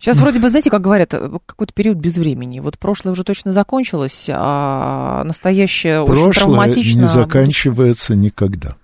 Сейчас 0.00 0.18
вроде 0.18 0.40
бы, 0.40 0.48
знаете, 0.48 0.70
как 0.70 0.80
говорят, 0.80 1.10
какой-то 1.10 1.72
период 1.72 1.98
без 1.98 2.16
времени. 2.16 2.58
Вот 2.58 2.78
прошлое 2.78 3.12
уже 3.12 3.22
точно 3.22 3.52
закончилось, 3.52 4.28
а 4.32 5.22
настоящее 5.24 6.04
прошлое 6.04 6.30
очень 6.30 6.40
травматично. 6.40 7.00
не 7.02 7.06
заканчивается 7.06 8.16
никогда. 8.16 8.76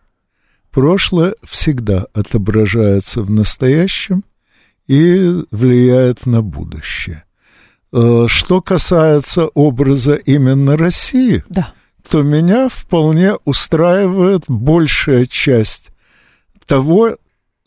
Прошлое 0.70 1.35
всегда 1.42 2.07
отображается 2.14 3.22
в 3.22 3.31
настоящем 3.31 4.24
и 4.87 5.42
влияет 5.50 6.26
на 6.26 6.42
будущее. 6.42 7.25
Э, 7.92 8.27
что 8.29 8.61
касается 8.61 9.46
образа 9.55 10.14
именно 10.14 10.77
России, 10.77 11.44
да. 11.49 11.72
то 12.09 12.22
меня 12.22 12.68
вполне 12.68 13.35
устраивает 13.44 14.44
большая 14.49 15.27
часть 15.27 15.90
того, 16.66 17.16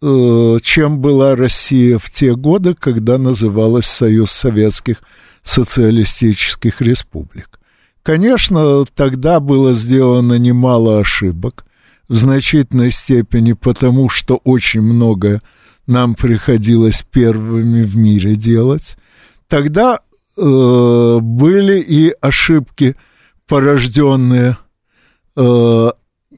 э, 0.02 0.58
чем 0.62 1.00
была 1.00 1.36
Россия 1.36 1.98
в 1.98 2.12
те 2.12 2.36
годы, 2.36 2.76
когда 2.76 3.18
называлась 3.18 3.86
Союз 3.86 4.32
Советских 4.32 5.02
Социалистических 5.42 6.82
Республик. 6.82 7.60
Конечно, 8.04 8.84
тогда 8.96 9.40
было 9.40 9.74
сделано 9.74 10.34
немало 10.34 11.00
ошибок, 11.00 11.66
в 12.10 12.16
значительной 12.16 12.92
степени 12.92 13.54
потому, 13.54 14.10
что 14.10 14.38
очень 14.44 14.82
многое 14.82 15.42
нам 15.88 16.16
приходилось 16.16 17.06
первыми 17.10 17.84
в 17.84 17.96
мире 17.96 18.36
делать. 18.36 18.98
Тогда 19.48 20.00
э, 20.40 21.20
были 21.22 21.80
и 21.82 22.14
ошибки, 22.22 22.96
порожденные 23.48 24.58
э, 25.36 25.92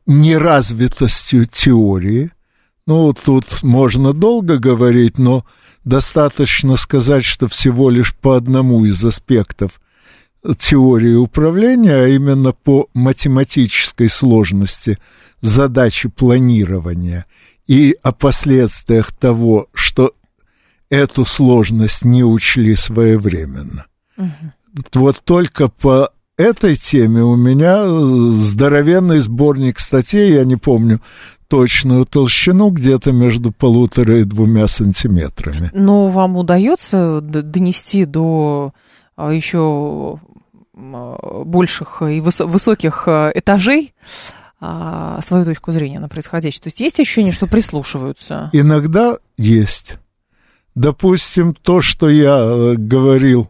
неразвитостью 0.06 1.46
теории. 1.46 2.32
Ну, 2.88 3.14
тут 3.14 3.64
можно 3.64 4.14
долго 4.14 4.58
говорить, 4.58 5.18
но 5.18 5.46
достаточно 5.84 6.76
сказать, 6.76 7.26
что 7.26 7.48
всего 7.48 7.90
лишь 7.90 8.16
по 8.16 8.36
одному 8.36 8.86
из 8.86 9.04
аспектов 9.04 9.80
теории 10.58 11.14
управления, 11.14 11.96
а 11.96 12.08
именно 12.08 12.52
по 12.52 12.88
математической 12.94 14.10
сложности 14.10 14.98
задачи 15.42 16.10
планирования 16.10 17.26
и 17.68 17.96
о 18.02 18.12
последствиях 18.12 19.12
того, 19.12 19.68
что 19.74 20.14
эту 20.90 21.26
сложность 21.26 22.04
не 22.04 22.24
учли 22.24 22.76
своевременно. 22.76 23.86
Угу. 24.22 24.84
Вот 24.94 25.22
только 25.24 25.68
по 25.68 26.12
этой 26.38 26.76
теме 26.76 27.24
у 27.24 27.36
меня 27.36 27.86
здоровенный 27.88 29.20
сборник 29.20 29.80
статей, 29.80 30.34
я 30.34 30.44
не 30.44 30.56
помню 30.56 31.02
точную 31.48 32.06
толщину, 32.06 32.70
где-то 32.70 33.12
между 33.12 33.52
полутора 33.52 34.22
и 34.22 34.24
двумя 34.24 34.68
сантиметрами. 34.68 35.70
Но 35.74 36.08
вам 36.08 36.38
удается 36.38 37.20
донести 37.20 38.06
до 38.06 38.74
а, 39.18 39.32
еще 39.34 40.18
а, 40.74 41.44
больших 41.44 42.02
и 42.04 42.22
высоких 42.22 43.04
а, 43.08 43.32
этажей 43.36 43.94
свою 45.22 45.44
точку 45.44 45.72
зрения 45.72 46.00
на 46.00 46.08
происходящее? 46.08 46.62
То 46.62 46.68
есть 46.68 46.80
есть 46.82 47.00
ощущение, 47.00 47.32
что 47.32 47.48
прислушиваются? 47.48 48.52
Иногда 48.54 49.18
есть. 49.36 49.96
Допустим, 50.76 51.56
то, 51.56 51.82
что 51.82 52.10
я 52.10 52.38
э, 52.38 52.76
говорил 52.76 53.50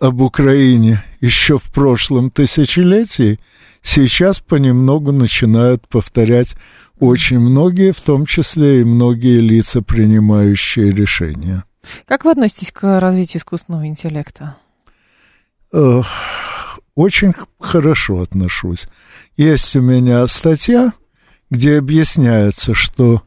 об 0.00 0.22
Украине 0.22 1.04
еще 1.20 1.58
в 1.58 1.70
прошлом 1.70 2.30
тысячелетии, 2.30 3.38
сейчас 3.82 4.40
понемногу 4.40 5.12
начинают 5.12 5.86
повторять 5.86 6.54
очень 6.98 7.38
многие, 7.38 7.92
в 7.92 8.00
том 8.00 8.26
числе 8.26 8.80
и 8.80 8.84
многие 8.84 9.40
лица, 9.40 9.82
принимающие 9.82 10.90
решения. 10.90 11.64
Как 12.06 12.24
вы 12.24 12.32
относитесь 12.32 12.72
к 12.72 12.98
развитию 12.98 13.40
искусственного 13.40 13.86
интеллекта? 13.86 14.56
Очень 16.94 17.32
хорошо 17.58 18.20
отношусь. 18.20 18.88
Есть 19.36 19.76
у 19.76 19.80
меня 19.80 20.26
статья, 20.26 20.92
где 21.50 21.78
объясняется, 21.78 22.74
что 22.74 23.22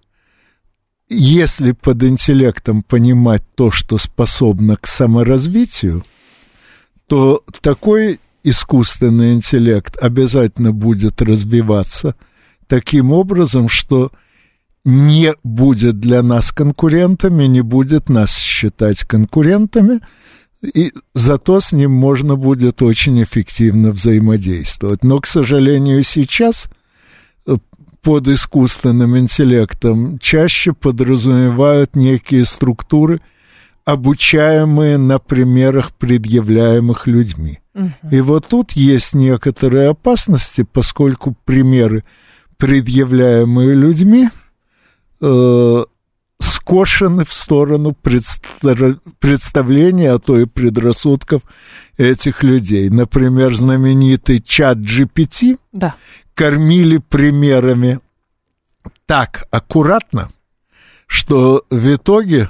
если 1.09 1.71
под 1.71 2.03
интеллектом 2.03 2.81
понимать 2.81 3.43
то, 3.55 3.71
что 3.71 3.97
способно 3.97 4.75
к 4.75 4.87
саморазвитию, 4.87 6.03
то 7.07 7.43
такой 7.61 8.19
искусственный 8.43 9.33
интеллект 9.33 9.97
обязательно 9.97 10.71
будет 10.71 11.21
развиваться 11.21 12.15
таким 12.67 13.11
образом, 13.11 13.69
что 13.69 14.11
не 14.85 15.33
будет 15.43 15.99
для 15.99 16.21
нас 16.21 16.51
конкурентами, 16.51 17.45
не 17.45 17.61
будет 17.61 18.09
нас 18.09 18.35
считать 18.35 19.03
конкурентами, 19.03 20.01
и 20.61 20.91
зато 21.13 21.61
с 21.61 21.71
ним 21.71 21.91
можно 21.91 22.35
будет 22.35 22.81
очень 22.81 23.21
эффективно 23.23 23.91
взаимодействовать. 23.91 25.03
Но, 25.03 25.19
к 25.19 25.25
сожалению, 25.25 26.03
сейчас 26.03 26.69
э, 27.45 27.57
под 28.01 28.27
искусственным 28.27 29.17
интеллектом 29.17 30.19
чаще 30.19 30.73
подразумевают 30.73 31.95
некие 31.95 32.45
структуры– 32.45 33.21
обучаемые 33.85 34.97
на 34.97 35.19
примерах, 35.19 35.93
предъявляемых 35.93 37.07
людьми. 37.07 37.59
Угу. 37.73 37.91
И 38.11 38.21
вот 38.21 38.47
тут 38.47 38.71
есть 38.73 39.13
некоторые 39.13 39.89
опасности, 39.89 40.63
поскольку 40.63 41.35
примеры, 41.45 42.03
предъявляемые 42.57 43.75
людьми, 43.75 44.29
э, 45.21 45.85
скошены 46.39 47.25
в 47.25 47.33
сторону 47.33 47.93
представления, 47.93 50.11
а 50.11 50.19
то 50.19 50.37
и 50.37 50.45
предрассудков 50.45 51.41
этих 51.97 52.43
людей. 52.43 52.89
Например, 52.89 53.53
знаменитый 53.53 54.41
чат 54.41 54.77
GPT 54.77 55.57
да. 55.71 55.95
кормили 56.33 56.97
примерами 56.97 57.99
так 59.05 59.47
аккуратно, 59.51 60.31
что 61.07 61.65
в 61.69 61.95
итоге 61.95 62.49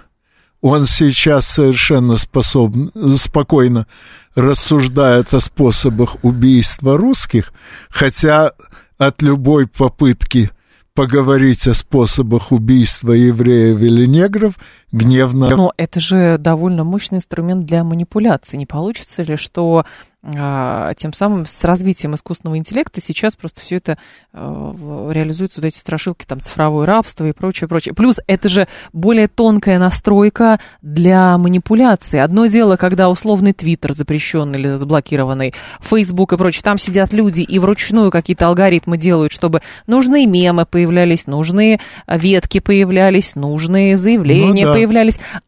он 0.64 0.86
сейчас 0.86 1.46
совершенно 1.46 2.16
способен, 2.16 2.90
спокойно 3.18 3.86
рассуждает 4.34 5.34
о 5.34 5.42
способах 5.42 6.24
убийства 6.24 6.98
русских, 6.98 7.52
хотя 7.90 8.54
от 8.98 9.22
любой 9.22 9.68
попытки 9.68 10.52
поговорить 10.96 11.68
о 11.68 11.74
способах 11.74 12.54
убийства 12.54 13.12
евреев 13.12 13.82
или 13.82 14.06
негров 14.06 14.54
гневно... 14.94 15.50
Но 15.50 15.74
это 15.78 16.00
же 16.00 16.38
довольно 16.38 16.84
мощный 16.84 17.18
инструмент 17.18 17.66
для 17.66 17.84
манипуляции. 17.84 18.58
Не 18.58 18.66
получится 18.66 19.24
ли, 19.24 19.36
что 19.36 19.86
а, 20.26 20.94
тем 20.94 21.12
самым 21.12 21.46
с 21.46 21.66
развитием 21.66 22.16
искусственного 22.16 22.58
интеллекта 22.58 23.02
сейчас 23.02 23.36
просто 23.36 23.60
все 23.60 23.76
это 23.76 23.98
а, 24.32 25.10
реализуются 25.12 25.60
вот 25.60 25.68
эти 25.68 25.78
страшилки, 25.78 26.26
там, 26.26 26.40
цифровое 26.40 26.86
рабство 26.86 27.28
и 27.28 27.34
прочее, 27.34 27.68
прочее. 27.68 27.94
Плюс 27.94 28.20
это 28.26 28.48
же 28.48 28.70
более 28.94 29.28
тонкая 29.28 29.80
настройка 29.80 30.62
для 30.82 31.38
манипуляции. 31.38 32.20
Одно 32.20 32.46
дело, 32.46 32.78
когда 32.78 33.10
условный 33.10 33.52
Твиттер 33.52 33.92
запрещенный 33.92 34.60
или 34.60 34.76
заблокированный, 34.76 35.54
Фейсбук 35.82 36.32
и 36.32 36.38
прочее, 36.38 36.64
там 36.64 36.78
сидят 36.78 37.12
люди 37.12 37.42
и 37.42 37.60
вручную 37.60 38.10
какие-то 38.10 38.48
алгоритмы 38.48 38.98
делают, 38.98 39.34
чтобы 39.34 39.62
нужные 39.88 40.26
мемы 40.26 40.66
появлялись, 40.66 41.28
нужные 41.28 41.82
ветки 42.08 42.62
появлялись, 42.62 43.36
нужные 43.36 43.98
заявления 43.98 44.68
ну, 44.68 44.72
да. 44.72 44.74
появлялись. 44.74 44.83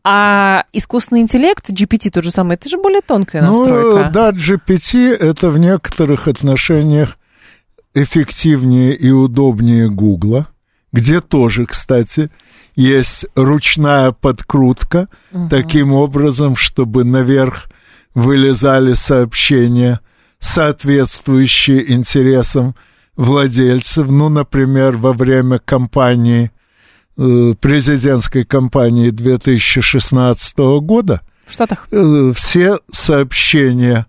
А 0.04 0.64
искусственный 0.74 1.22
интеллект, 1.22 1.70
GPT 1.70 2.10
тот 2.12 2.24
же 2.24 2.32
самый, 2.32 2.56
это 2.56 2.70
же 2.70 2.78
более 2.78 3.02
тонкая 3.02 3.42
ну, 3.42 3.48
настройка. 3.50 4.12
Да, 4.14 4.32
GPT 4.32 5.14
это 5.14 5.50
в 5.50 5.58
некоторых 5.58 6.28
отношениях 6.28 7.18
эффективнее 7.94 8.94
и 8.94 9.10
удобнее 9.10 9.90
Гугла, 9.90 10.48
где 10.92 11.22
тоже, 11.22 11.66
кстати, 11.66 12.30
есть 12.76 13.26
ручная 13.36 14.12
подкрутка, 14.12 15.08
угу. 15.32 15.50
таким 15.50 15.94
образом, 15.94 16.56
чтобы 16.56 17.04
наверх 17.04 17.68
вылезали 18.14 18.94
сообщения, 18.94 20.02
соответствующие 20.40 21.94
интересам 21.94 22.76
владельцев. 23.16 24.10
Ну, 24.10 24.30
например, 24.30 24.98
во 24.98 25.14
время 25.14 25.60
кампании, 25.60 26.52
президентской 27.16 28.44
кампании 28.44 29.10
2016 29.10 30.58
года 30.82 31.22
в 31.46 31.54
Штатах 31.54 31.88
э, 31.92 32.32
все 32.36 32.80
сообщения 32.92 34.08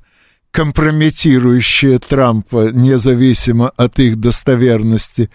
компрометирующие 0.50 1.98
Трампа, 1.98 2.70
независимо 2.72 3.72
от 3.76 4.00
их 4.00 4.16
достоверности, 4.16 5.28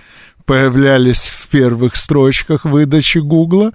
появлялись 0.46 1.28
в 1.28 1.48
первых 1.50 1.96
строчках 1.96 2.66
выдачи 2.66 3.20
Гугла, 3.20 3.72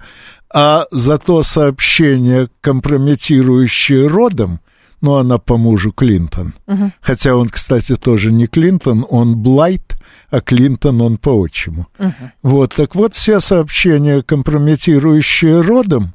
а 0.53 0.87
зато 0.91 1.43
сообщения, 1.43 2.49
компрометирующие 2.59 4.07
родом, 4.07 4.59
ну, 4.99 5.15
она 5.15 5.37
по 5.37 5.57
мужу 5.57 5.93
Клинтон. 5.93 6.53
Угу. 6.67 6.91
Хотя 6.99 7.35
он, 7.35 7.47
кстати, 7.47 7.95
тоже 7.95 8.33
не 8.33 8.47
Клинтон, 8.47 9.05
он 9.09 9.37
Блайт, 9.37 9.97
а 10.29 10.41
Клинтон 10.41 11.01
он 11.01 11.17
по 11.17 11.31
отчиму. 11.31 11.87
Угу. 11.99 12.31
Вот, 12.43 12.75
так 12.75 12.95
вот, 12.95 13.15
все 13.15 13.39
сообщения, 13.39 14.21
компрометирующие 14.21 15.61
родом, 15.61 16.13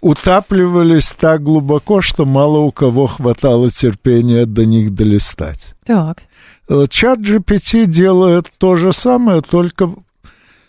утапливались 0.00 1.14
так 1.18 1.42
глубоко, 1.42 2.00
что 2.00 2.24
мало 2.24 2.58
у 2.58 2.70
кого 2.70 3.06
хватало 3.06 3.70
терпения 3.70 4.46
до 4.46 4.64
них 4.64 4.94
долистать. 4.94 5.74
Так. 5.84 6.22
Чат 6.90 7.20
GPT 7.20 7.86
делает 7.86 8.50
то 8.58 8.76
же 8.76 8.92
самое, 8.92 9.40
только 9.40 9.90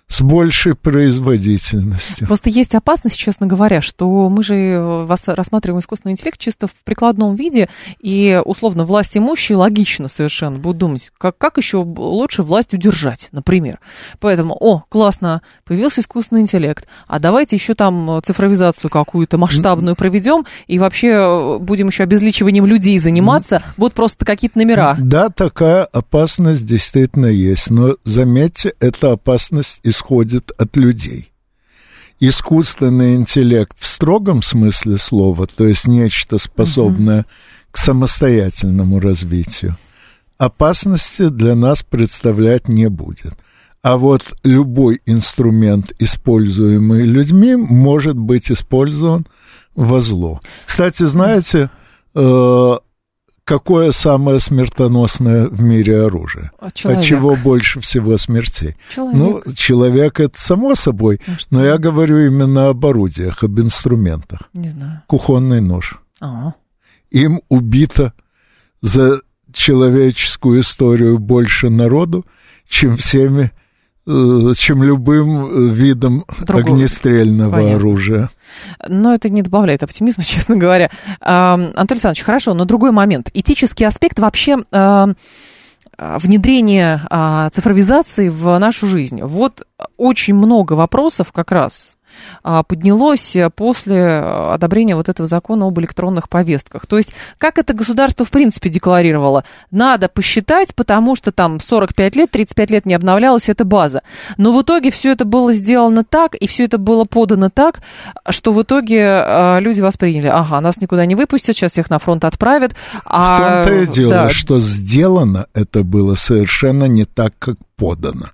с 0.09 0.21
большей 0.21 0.73
производительностью. 0.73 2.27
Просто 2.27 2.49
есть 2.49 2.75
опасность, 2.75 3.17
честно 3.17 3.45
говоря, 3.45 3.81
что 3.81 4.29
мы 4.29 4.41
же 4.41 4.55
э, 4.55 5.03
вас 5.03 5.27
рассматриваем 5.27 5.81
искусственный 5.81 6.13
интеллект 6.13 6.39
чисто 6.39 6.67
в 6.67 6.73
прикладном 6.85 7.35
виде, 7.35 7.67
и 7.99 8.41
условно 8.45 8.85
власть 8.85 9.17
имущие 9.17 9.57
логично 9.57 10.07
совершенно 10.07 10.59
будут 10.59 10.77
думать, 10.77 11.11
как, 11.17 11.37
как 11.37 11.57
еще 11.57 11.77
лучше 11.77 12.41
власть 12.41 12.73
удержать, 12.73 13.27
например. 13.33 13.79
Поэтому, 14.19 14.55
о, 14.57 14.83
классно, 14.87 15.41
появился 15.65 15.99
искусственный 15.99 16.41
интеллект, 16.41 16.87
а 17.07 17.19
давайте 17.19 17.57
еще 17.57 17.73
там 17.73 18.21
цифровизацию 18.23 18.89
какую-то 18.89 19.37
масштабную 19.37 19.97
проведем, 19.97 20.45
и 20.67 20.79
вообще 20.79 21.07
э, 21.09 21.57
будем 21.59 21.87
еще 21.87 22.03
обезличиванием 22.03 22.65
людей 22.65 22.97
заниматься, 22.99 23.61
будут 23.75 23.93
просто 23.93 24.25
какие-то 24.25 24.57
номера. 24.57 24.95
Да, 24.99 25.27
такая 25.29 25.83
опасность 25.83 26.65
действительно 26.65 27.27
есть, 27.27 27.69
но 27.69 27.97
заметьте, 28.05 28.73
эта 28.79 29.11
опасность 29.11 29.79
из 29.83 29.96
исходит 29.97 30.51
от 30.57 30.75
людей. 30.77 31.31
Искусственный 32.19 33.15
интеллект 33.15 33.77
в 33.79 33.85
строгом 33.85 34.41
смысле 34.41 34.97
слова, 34.97 35.47
то 35.47 35.65
есть 35.65 35.87
нечто 35.87 36.37
способное 36.37 37.21
угу. 37.21 37.27
к 37.71 37.77
самостоятельному 37.77 38.99
развитию, 38.99 39.75
опасности 40.37 41.29
для 41.29 41.55
нас 41.55 41.83
представлять 41.83 42.67
не 42.67 42.89
будет. 42.89 43.33
А 43.83 43.97
вот 43.97 44.33
любой 44.43 44.99
инструмент, 45.05 45.93
используемый 45.99 47.03
людьми, 47.03 47.55
может 47.55 48.17
быть 48.17 48.51
использован 48.51 49.27
во 49.75 50.01
зло. 50.01 50.41
Кстати, 50.65 51.03
знаете, 51.03 51.69
э, 52.15 52.75
какое 53.47 53.91
самое 53.91 54.41
смертоносное 54.41 55.47
в 55.47 55.61
мире 55.61 56.03
оружие? 56.03 56.51
А 56.59 56.69
человек. 56.69 56.99
От 56.99 57.05
чего 57.05 57.35
больше 57.37 57.79
всего 57.79 58.17
смертей? 58.17 58.75
Человек. 58.89 59.15
Ну, 59.15 59.53
человек 59.53 60.19
это 60.19 60.37
само 60.39 60.75
собой, 60.75 61.21
а 61.25 61.31
но 61.49 61.63
я 61.63 61.77
говорю 61.77 62.19
именно 62.19 62.67
об 62.67 62.85
орудиях, 62.85 63.43
об 63.43 63.57
инструментах. 63.59 64.41
Не 64.53 64.67
знаю. 64.67 65.01
Кухонный 65.07 65.61
нож. 65.61 65.97
А-а. 66.19 66.55
Им 67.09 67.41
убито 67.47 68.13
за 68.81 69.21
человеческую 69.53 70.59
историю 70.59 71.17
больше 71.17 71.69
народу, 71.69 72.25
чем 72.67 72.97
всеми 72.97 73.53
чем 74.07 74.83
любым 74.83 75.45
э, 75.45 75.73
видом 75.73 76.23
Другого. 76.39 76.75
огнестрельного 76.75 77.51
Понятно. 77.51 77.75
оружия. 77.75 78.29
Но 78.87 79.13
это 79.13 79.29
не 79.29 79.41
добавляет 79.41 79.83
оптимизма, 79.83 80.23
честно 80.25 80.55
говоря. 80.55 80.89
Антон 81.19 81.85
Александрович, 81.89 82.23
хорошо, 82.23 82.53
но 82.53 82.65
другой 82.65 82.91
момент. 82.91 83.29
Этический 83.33 83.85
аспект 83.85 84.19
вообще 84.19 84.57
внедрения 85.99 87.01
а, 87.09 87.49
цифровизации 87.49 88.29
в 88.29 88.55
нашу 88.59 88.85
жизнь. 88.85 89.19
Вот 89.23 89.63
очень 89.97 90.35
много 90.35 90.73
вопросов 90.73 91.31
как 91.31 91.51
раз 91.51 91.96
поднялось 92.41 93.35
после 93.55 94.19
одобрения 94.19 94.95
вот 94.95 95.09
этого 95.09 95.27
закона 95.27 95.67
об 95.67 95.79
электронных 95.79 96.29
повестках. 96.29 96.85
То 96.85 96.97
есть, 96.97 97.13
как 97.37 97.57
это 97.57 97.73
государство 97.73 98.25
в 98.25 98.31
принципе 98.31 98.69
декларировало? 98.69 99.43
Надо 99.71 100.09
посчитать, 100.09 100.75
потому 100.75 101.15
что 101.15 101.31
там 101.31 101.59
45 101.59 102.15
лет, 102.15 102.31
35 102.31 102.69
лет 102.71 102.85
не 102.85 102.93
обновлялась 102.93 103.49
эта 103.49 103.65
база. 103.65 104.01
Но 104.37 104.51
в 104.51 104.61
итоге 104.61 104.91
все 104.91 105.11
это 105.11 105.25
было 105.25 105.53
сделано 105.53 106.03
так, 106.03 106.35
и 106.35 106.47
все 106.47 106.65
это 106.65 106.77
было 106.77 107.05
подано 107.05 107.49
так, 107.49 107.81
что 108.29 108.53
в 108.53 108.61
итоге 108.61 109.03
а, 109.05 109.59
люди 109.59 109.81
восприняли, 109.81 110.27
ага, 110.27 110.61
нас 110.61 110.81
никуда 110.81 111.05
не 111.05 111.15
выпустят, 111.15 111.55
сейчас 111.55 111.73
всех 111.73 111.89
на 111.89 111.99
фронт 111.99 112.25
отправят. 112.25 112.75
А... 113.05 113.61
В 113.61 113.65
том-то 113.65 113.81
и 113.81 113.87
дело, 113.87 114.11
да. 114.11 114.29
что 114.29 114.59
сделано 114.59 115.47
это 115.53 115.83
было 115.83 116.15
совершенно 116.15 116.85
не 116.85 117.05
так, 117.05 117.33
как 117.39 117.57
подано. 117.75 118.27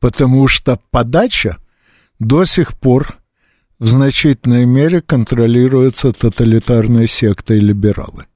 Потому 0.00 0.48
что 0.48 0.78
подача 0.90 1.58
до 2.22 2.44
сих 2.44 2.78
пор 2.78 3.18
в 3.78 3.86
значительной 3.86 4.64
мере 4.64 5.00
контролируется 5.00 6.12
тоталитарной 6.12 7.08
сектой 7.08 7.58
либералы. 7.58 8.26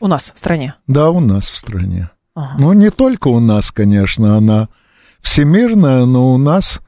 У 0.00 0.06
нас 0.06 0.30
в 0.34 0.38
стране? 0.38 0.74
Да, 0.86 1.10
у 1.10 1.20
нас 1.20 1.48
в 1.48 1.56
стране. 1.56 2.10
Ага. 2.34 2.54
Ну, 2.58 2.72
не 2.72 2.90
только 2.90 3.28
у 3.28 3.40
нас, 3.40 3.70
конечно, 3.70 4.36
она 4.36 4.68
всемирная, 5.20 6.04
но 6.04 6.32
у 6.32 6.38
нас 6.38 6.80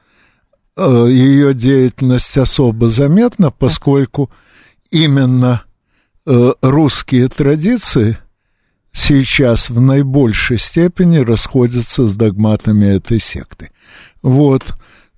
э, 0.77 1.07
ее 1.09 1.53
деятельность 1.53 2.37
особо 2.37 2.87
заметна, 2.87 3.51
поскольку 3.51 4.29
именно 4.91 5.63
э, 6.25 6.53
русские 6.61 7.27
традиции 7.27 8.17
сейчас 8.93 9.69
в 9.69 9.81
наибольшей 9.81 10.57
степени 10.57 11.17
расходятся 11.17 12.05
с 12.05 12.15
догматами 12.15 12.85
этой 12.85 13.19
секты. 13.19 13.71
Вот. 14.21 14.75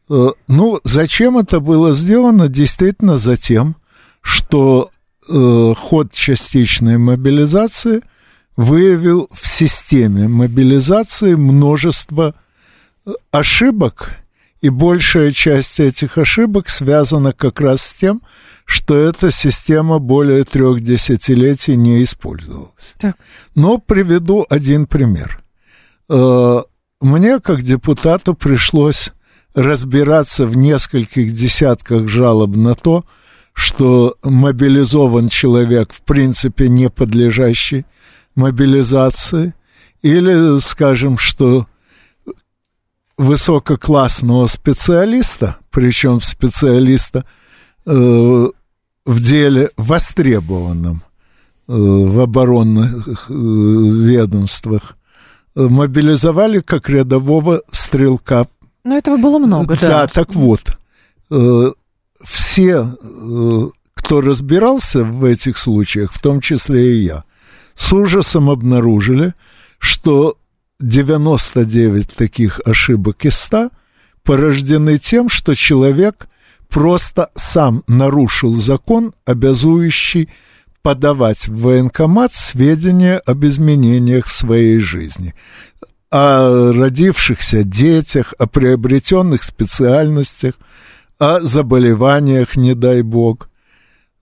Э, 0.10 0.30
ну, 0.48 0.80
зачем 0.84 1.38
это 1.38 1.60
было 1.60 1.94
сделано? 1.94 2.48
Действительно, 2.48 3.18
за 3.18 3.36
тем, 3.36 3.76
что 4.22 4.92
э, 5.28 5.74
ход 5.78 6.12
частичной 6.12 6.98
мобилизации 6.98 8.02
выявил 8.56 9.30
в 9.32 9.48
системе 9.48 10.28
мобилизации 10.28 11.36
множество 11.36 12.36
э, 13.06 13.12
ошибок, 13.32 14.18
и 14.62 14.70
большая 14.70 15.32
часть 15.32 15.80
этих 15.80 16.18
ошибок 16.18 16.70
связана 16.70 17.34
как 17.34 17.60
раз 17.60 17.82
с 17.82 17.94
тем, 17.94 18.22
что 18.66 18.96
эта 18.96 19.30
система 19.30 20.00
более 20.00 20.46
трех 20.46 20.82
десятилетий 20.82 21.76
не 21.76 22.02
использовалась. 22.02 22.96
Так. 22.98 23.18
Но 23.56 23.78
приведу 23.78 24.46
один 24.50 24.86
пример. 24.86 25.44
Э, 26.08 26.62
мне, 27.02 27.40
как 27.42 27.62
депутату, 27.62 28.36
пришлось 28.36 29.12
разбираться 29.54 30.46
в 30.46 30.58
нескольких 30.58 31.34
десятках 31.34 32.08
жалоб 32.08 32.56
на 32.56 32.76
то, 32.76 33.06
что 33.54 34.18
мобилизован 34.24 35.30
человек, 35.30 35.94
в 35.94 36.02
принципе, 36.02 36.68
не 36.70 36.90
подлежащий 36.90 37.86
мобилизации, 38.36 39.54
или, 40.02 40.60
скажем, 40.60 41.18
что 41.18 41.68
высококлассного 43.18 44.48
специалиста, 44.48 45.58
причем 45.70 46.20
специалиста 46.20 47.26
э, 47.86 47.92
в 47.92 49.22
деле 49.22 49.70
востребованном 49.78 51.04
э, 51.68 51.74
в 51.74 52.20
оборонных 52.20 53.30
э, 53.30 53.34
ведомствах, 53.34 54.98
э, 55.56 55.62
мобилизовали 55.62 56.60
как 56.60 56.90
рядового 56.90 57.62
стрелка 57.72 58.48
но 58.84 58.98
этого 58.98 59.18
было 59.18 59.40
много, 59.40 59.78
да. 59.80 59.88
Да, 59.88 60.08
так 60.08 60.36
вот, 60.36 60.78
э, 61.30 61.72
все, 62.22 62.98
э, 63.02 63.70
кто 63.94 64.22
разбирался 64.22 65.04
в 65.04 65.24
этих 65.24 65.58
случаях, 65.58 66.12
в 66.12 66.20
том 66.20 66.42
числе 66.42 66.98
и 66.98 67.04
я, 67.04 67.24
с 67.76 67.92
ужасом 67.94 68.50
обнаружили, 68.50 69.34
что 69.80 70.38
99 70.80 72.14
таких 72.14 72.60
ошибок 72.66 73.26
из 73.26 73.36
100 73.36 73.70
порождены 74.24 74.98
тем, 74.98 75.30
что 75.30 75.56
человек 75.56 76.28
просто 76.70 77.30
сам 77.36 77.84
нарушил 77.88 78.54
закон, 78.54 79.14
обязующий 79.26 80.30
подавать 80.82 81.48
в 81.48 81.62
военкомат 81.62 82.34
сведения 82.34 83.18
об 83.18 83.46
изменениях 83.46 84.28
в 84.28 84.34
своей 84.34 84.80
жизни 84.80 85.34
о 86.14 86.72
родившихся 86.72 87.64
детях, 87.64 88.36
о 88.38 88.46
приобретенных 88.46 89.42
специальностях, 89.44 90.54
о 91.18 91.42
заболеваниях, 91.42 92.56
не 92.56 92.76
дай 92.76 93.02
бог. 93.02 93.50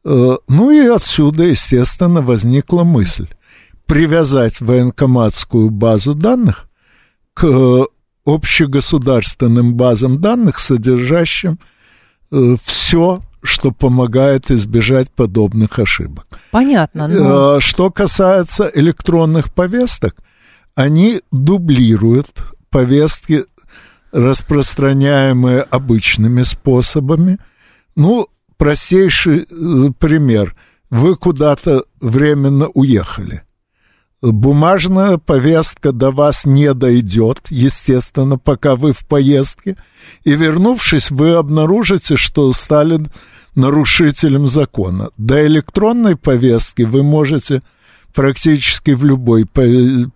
Э, 0.06 0.38
ну 0.48 0.72
и 0.72 0.88
отсюда, 0.88 1.44
естественно, 1.44 2.22
возникла 2.22 2.84
мысль 2.84 3.28
привязать 3.88 4.62
военкоматскую 4.62 5.70
базу 5.70 6.14
данных 6.14 6.70
к 7.34 7.88
общегосударственным 8.26 9.76
базам 9.76 10.22
данных, 10.22 10.60
содержащим 10.60 11.60
э, 12.32 12.56
все, 12.64 13.22
что 13.44 13.72
помогает 13.72 14.50
избежать 14.50 15.12
подобных 15.12 15.78
ошибок. 15.78 16.26
Понятно. 16.52 17.10
Но... 17.10 17.58
Э, 17.58 17.60
что 17.60 17.92
касается 17.92 18.72
электронных 18.74 19.54
повесток– 19.54 20.16
они 20.76 21.22
дублируют 21.32 22.44
повестки, 22.70 23.46
распространяемые 24.12 25.62
обычными 25.62 26.44
способами. 26.44 27.38
Ну, 27.96 28.28
простейший 28.58 29.48
э, 29.50 29.92
пример. 29.98 30.56
Вы 30.90 31.16
куда-то 31.16 31.86
временно 32.02 32.68
уехали. 32.68 33.44
Бумажная 34.22 35.18
повестка 35.18 35.92
до 35.92 36.12
вас 36.12 36.46
не 36.46 36.74
дойдет, 36.76 37.48
естественно, 37.50 38.38
пока 38.38 38.76
вы 38.76 38.94
в 38.94 39.08
поездке. 39.08 39.78
И 40.24 40.36
вернувшись, 40.36 41.10
вы 41.10 41.34
обнаружите, 41.34 42.16
что 42.18 42.54
стали 42.54 43.00
нарушителем 43.56 44.48
закона. 44.48 45.10
До 45.18 45.44
электронной 45.46 46.16
повестки 46.16 46.84
вы 46.84 47.02
можете 47.02 47.64
практически 48.14 48.92
в 48.92 49.04
любой 49.04 49.46
по 49.46 49.64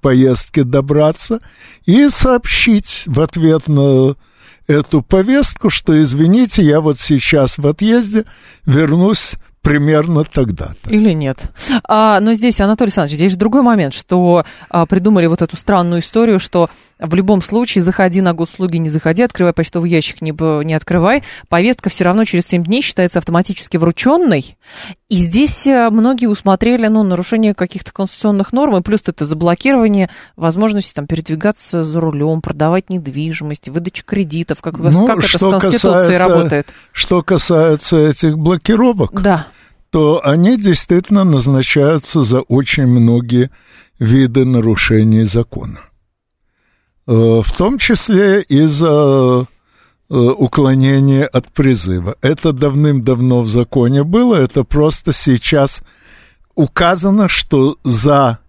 поездке 0.01 0.63
добраться 0.63 1.39
и 1.85 2.09
сообщить 2.09 3.03
в 3.05 3.21
ответ 3.21 3.67
на 3.67 4.15
эту 4.67 5.01
повестку, 5.01 5.69
что, 5.69 6.01
извините, 6.01 6.63
я 6.63 6.81
вот 6.81 6.99
сейчас 6.99 7.57
в 7.57 7.67
отъезде 7.67 8.25
вернусь 8.65 9.35
примерно 9.65 10.23
тогда-то. 10.23 10.89
Или 10.89 11.11
нет. 11.11 11.51
А, 11.85 12.19
но 12.19 12.35
здесь, 12.35 12.61
Анатолий 12.61 12.89
Александрович, 12.89 13.15
здесь 13.15 13.31
же 13.31 13.37
другой 13.39 13.63
момент, 13.63 13.95
что 13.95 14.45
а, 14.69 14.85
придумали 14.85 15.25
вот 15.25 15.41
эту 15.41 15.57
странную 15.57 16.01
историю, 16.01 16.39
что 16.39 16.69
в 16.99 17.15
любом 17.15 17.41
случае 17.41 17.81
заходи 17.81 18.21
на 18.21 18.33
госуслуги, 18.33 18.77
не 18.77 18.89
заходи, 18.89 19.23
открывай 19.23 19.53
почтовый 19.53 19.89
ящик, 19.89 20.21
не, 20.21 20.33
не 20.63 20.73
открывай. 20.75 21.23
Повестка 21.49 21.89
все 21.89 22.03
равно 22.03 22.25
через 22.25 22.45
7 22.45 22.63
дней 22.63 22.83
считается 22.83 23.17
автоматически 23.17 23.77
врученной. 23.77 24.55
И 25.09 25.15
здесь 25.15 25.65
э, 25.65 25.89
многие 25.89 26.27
усмотрели 26.27 26.87
ну, 26.87 27.01
нарушение 27.03 27.53
каких-то 27.55 27.91
конституционных 27.91 28.53
норм, 28.53 28.77
и 28.77 28.81
плюс 28.81 29.01
это 29.07 29.25
заблокирование 29.25 30.09
возможности 30.35 30.93
там, 30.93 31.07
передвигаться 31.07 31.83
за 31.83 31.99
рулем, 31.99 32.41
продавать 32.41 32.89
недвижимость, 32.89 33.67
выдача 33.69 34.03
кредитов. 34.05 34.61
Как, 34.61 34.77
ну, 34.77 35.07
как 35.07 35.19
это 35.19 35.37
с 35.37 35.41
Конституцией 35.41 35.79
касается, 35.79 36.19
работает? 36.19 36.73
Что 36.91 37.23
касается 37.23 37.97
этих 37.97 38.37
блокировок, 38.37 39.21
да. 39.21 39.47
То 39.95 40.19
они 40.25 40.57
действительно 40.57 41.23
назначаются 41.23 42.21
за 42.21 42.41
очень 42.41 42.85
многие 42.85 43.49
виды 43.97 44.43
нарушений 44.43 45.23
закона. 45.23 45.79
Э, 47.07 47.39
в 47.41 47.49
том 47.57 47.77
числе 47.77 48.41
из-за 48.41 49.45
э, 50.09 50.13
уклонения 50.13 51.25
от 51.25 51.47
призыва. 51.47 52.17
Это 52.21 52.51
давным-давно 52.51 53.39
в 53.39 53.47
законе 53.47 54.03
было, 54.03 54.35
это 54.35 54.65
просто 54.65 55.13
сейчас 55.13 55.81
указано, 56.55 57.29
что 57.29 57.77
за 57.85 58.39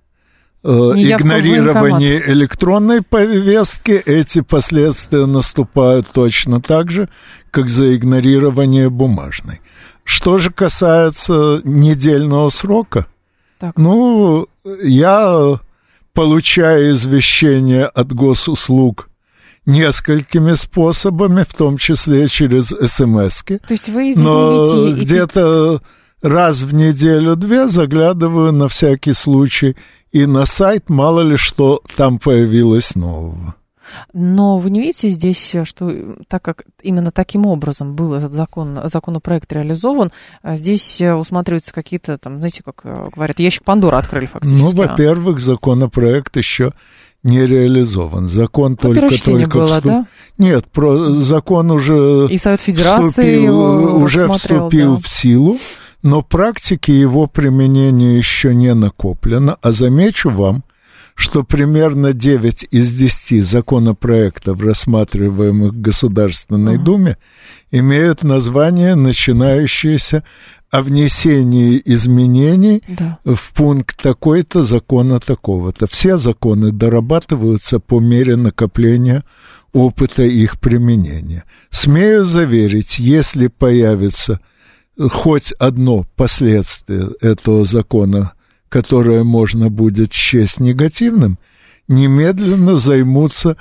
э, 0.64 0.68
игнорирование 0.68 2.28
электронной 2.28 3.02
повестки 3.02 3.92
эти 3.92 4.40
последствия 4.40 5.26
наступают 5.26 6.08
точно 6.08 6.60
так 6.60 6.90
же, 6.90 7.08
как 7.52 7.68
за 7.68 7.94
игнорирование 7.94 8.90
бумажной. 8.90 9.60
Что 10.06 10.38
же 10.38 10.50
касается 10.50 11.60
недельного 11.64 12.48
срока, 12.48 13.06
так. 13.58 13.76
ну, 13.76 14.46
я 14.82 15.58
получая 16.14 16.92
извещение 16.92 17.86
от 17.86 18.12
госуслуг 18.12 19.10
несколькими 19.66 20.54
способами, 20.54 21.42
в 21.42 21.52
том 21.52 21.76
числе 21.76 22.28
через 22.28 22.66
смс 22.68 23.42
-ки. 23.42 23.58
То 23.66 23.74
есть 23.74 23.88
вы 23.88 24.12
здесь 24.12 24.24
Но 24.24 24.66
не 24.76 24.92
видите... 24.92 25.04
где-то 25.04 25.82
раз 26.22 26.62
в 26.62 26.72
неделю-две 26.72 27.66
заглядываю 27.66 28.52
на 28.52 28.68
всякий 28.68 29.12
случай 29.12 29.76
и 30.12 30.24
на 30.24 30.46
сайт, 30.46 30.88
мало 30.88 31.22
ли 31.22 31.36
что 31.36 31.82
там 31.96 32.20
появилось 32.20 32.94
нового. 32.94 33.56
Но 34.12 34.58
вы 34.58 34.70
не 34.70 34.80
видите 34.80 35.08
здесь, 35.08 35.56
что 35.64 35.92
так 36.28 36.42
как 36.42 36.64
именно 36.82 37.10
таким 37.10 37.46
образом 37.46 37.96
был 37.96 38.14
этот 38.14 38.32
закон, 38.32 38.80
законопроект 38.84 39.52
реализован, 39.52 40.12
а 40.42 40.56
здесь 40.56 41.00
усматриваются 41.00 41.72
какие-то, 41.72 42.18
там, 42.18 42.38
знаете, 42.38 42.62
как 42.62 42.80
э, 42.84 43.08
говорят, 43.14 43.38
ящик 43.38 43.64
Пандора 43.64 43.98
открыли 43.98 44.26
фактически. 44.26 44.62
Ну, 44.62 44.70
во-первых, 44.70 45.40
законопроект 45.40 46.36
еще 46.36 46.72
не 47.26 47.44
реализован. 47.44 48.28
Закон 48.28 48.72
ну, 48.72 48.76
только 48.76 49.22
только 49.22 49.58
было, 49.58 49.66
вступ... 49.66 49.84
да? 49.84 50.06
Нет, 50.38 50.66
про 50.66 51.14
закон 51.14 51.70
уже 51.70 52.28
и 52.30 52.38
Совет 52.38 52.60
Федерации 52.60 53.10
вступил, 53.10 53.42
его 53.42 53.96
уже 53.98 54.28
вступил 54.28 54.94
да. 54.94 55.00
в 55.00 55.08
силу, 55.08 55.56
но 56.02 56.22
практики 56.22 56.92
его 56.92 57.26
применения 57.26 58.16
еще 58.16 58.54
не 58.54 58.72
накоплено. 58.74 59.58
А 59.60 59.72
замечу 59.72 60.30
вам, 60.30 60.62
что 61.16 61.42
примерно 61.42 62.12
9 62.12 62.68
из 62.70 62.94
10 62.94 63.42
законопроектов, 63.42 64.60
рассматриваемых 64.60 65.72
в 65.72 65.80
Государственной 65.80 66.76
uh-huh. 66.76 66.84
Думе, 66.84 67.16
имеют 67.70 68.22
название, 68.22 68.94
начинающееся 68.94 70.24
о 70.70 70.82
внесении 70.82 71.80
изменений 71.86 72.82
да. 72.86 73.18
в 73.24 73.54
пункт 73.54 74.00
такой-то 74.00 74.62
закона 74.62 75.18
такого-то. 75.18 75.86
Все 75.86 76.18
законы 76.18 76.70
дорабатываются 76.70 77.80
по 77.80 77.98
мере 77.98 78.36
накопления 78.36 79.24
опыта 79.72 80.22
их 80.22 80.60
применения. 80.60 81.44
Смею 81.70 82.24
заверить, 82.24 82.98
если 82.98 83.46
появится 83.46 84.40
хоть 84.98 85.52
одно 85.52 86.04
последствие 86.14 87.08
этого 87.22 87.64
закона 87.64 88.32
которое 88.76 89.24
можно 89.24 89.70
будет 89.70 90.12
счесть 90.12 90.60
негативным, 90.60 91.38
немедленно 91.88 92.78
займутся 92.78 93.56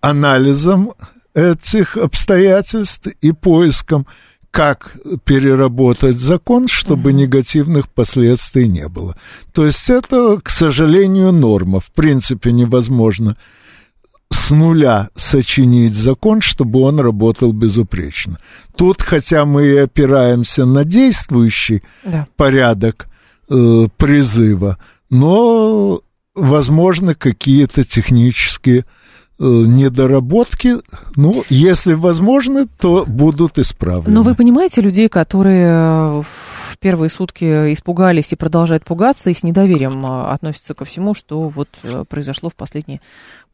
анализом 0.00 0.92
этих 1.34 1.96
обстоятельств 1.96 3.08
и 3.20 3.32
поиском, 3.32 4.06
как 4.52 4.96
переработать 5.24 6.18
закон, 6.18 6.68
чтобы 6.68 7.10
угу. 7.10 7.18
негативных 7.18 7.88
последствий 7.88 8.68
не 8.68 8.86
было. 8.86 9.16
То 9.52 9.64
есть 9.64 9.90
это, 9.90 10.40
к 10.40 10.50
сожалению, 10.50 11.32
норма. 11.32 11.80
В 11.80 11.90
принципе, 11.90 12.52
невозможно 12.52 13.36
с 14.30 14.50
нуля 14.50 15.08
сочинить 15.16 15.94
закон, 15.94 16.40
чтобы 16.40 16.80
он 16.82 17.00
работал 17.00 17.52
безупречно. 17.52 18.38
Тут, 18.76 19.02
хотя 19.02 19.46
мы 19.46 19.66
и 19.66 19.76
опираемся 19.78 20.64
на 20.64 20.84
действующий 20.84 21.82
да. 22.04 22.28
порядок, 22.36 23.08
э, 23.48 23.86
призыва, 23.96 24.78
но 25.10 26.02
возможно 26.34 27.14
какие-то 27.14 27.84
технические 27.84 28.80
э, 28.80 28.84
недоработки. 29.38 30.76
Ну, 31.16 31.44
если 31.48 31.94
возможно, 31.94 32.66
то 32.66 33.04
будут 33.06 33.58
исправлены. 33.58 34.14
Но 34.14 34.22
вы 34.22 34.34
понимаете 34.34 34.80
людей, 34.80 35.08
которые 35.08 36.22
в 36.22 36.78
первые 36.80 37.10
сутки 37.10 37.72
испугались 37.72 38.32
и 38.32 38.36
продолжают 38.36 38.84
пугаться, 38.84 39.30
и 39.30 39.34
с 39.34 39.42
недоверием 39.42 40.04
э, 40.04 40.30
относятся 40.30 40.74
ко 40.74 40.84
всему, 40.84 41.14
что 41.14 41.48
вот 41.48 41.68
э, 41.82 42.04
произошло 42.08 42.50
в 42.50 42.56
последние 42.56 43.00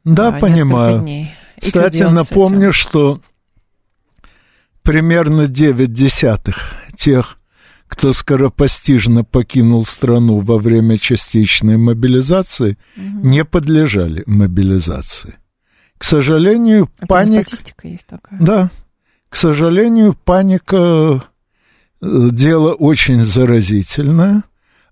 да, 0.05 0.29
а, 0.29 0.33
понимаю. 0.33 1.01
дней. 1.01 1.31
И 1.61 1.67
Кстати, 1.67 2.03
напомню, 2.05 2.73
что 2.73 3.21
примерно 4.83 5.47
9 5.47 5.93
десятых 5.93 6.75
тех 6.97 7.37
кто 7.91 8.13
скоропостижно 8.13 9.25
покинул 9.25 9.85
страну 9.85 10.39
во 10.39 10.59
время 10.59 10.97
частичной 10.97 11.77
мобилизации, 11.77 12.79
угу. 12.97 13.27
не 13.27 13.45
подлежали 13.45 14.23
мобилизации. 14.27 15.35
К 15.99 16.05
сожалению, 16.05 16.89
а 17.01 17.07
паника... 17.07 17.43
Статистика 17.43 17.89
есть 17.89 18.07
такая. 18.07 18.41
Да. 18.41 18.71
К 19.29 19.35
сожалению, 19.35 20.15
паника 20.15 21.25
э, 22.01 22.29
дело 22.31 22.75
очень 22.75 23.25
заразительное. 23.25 24.45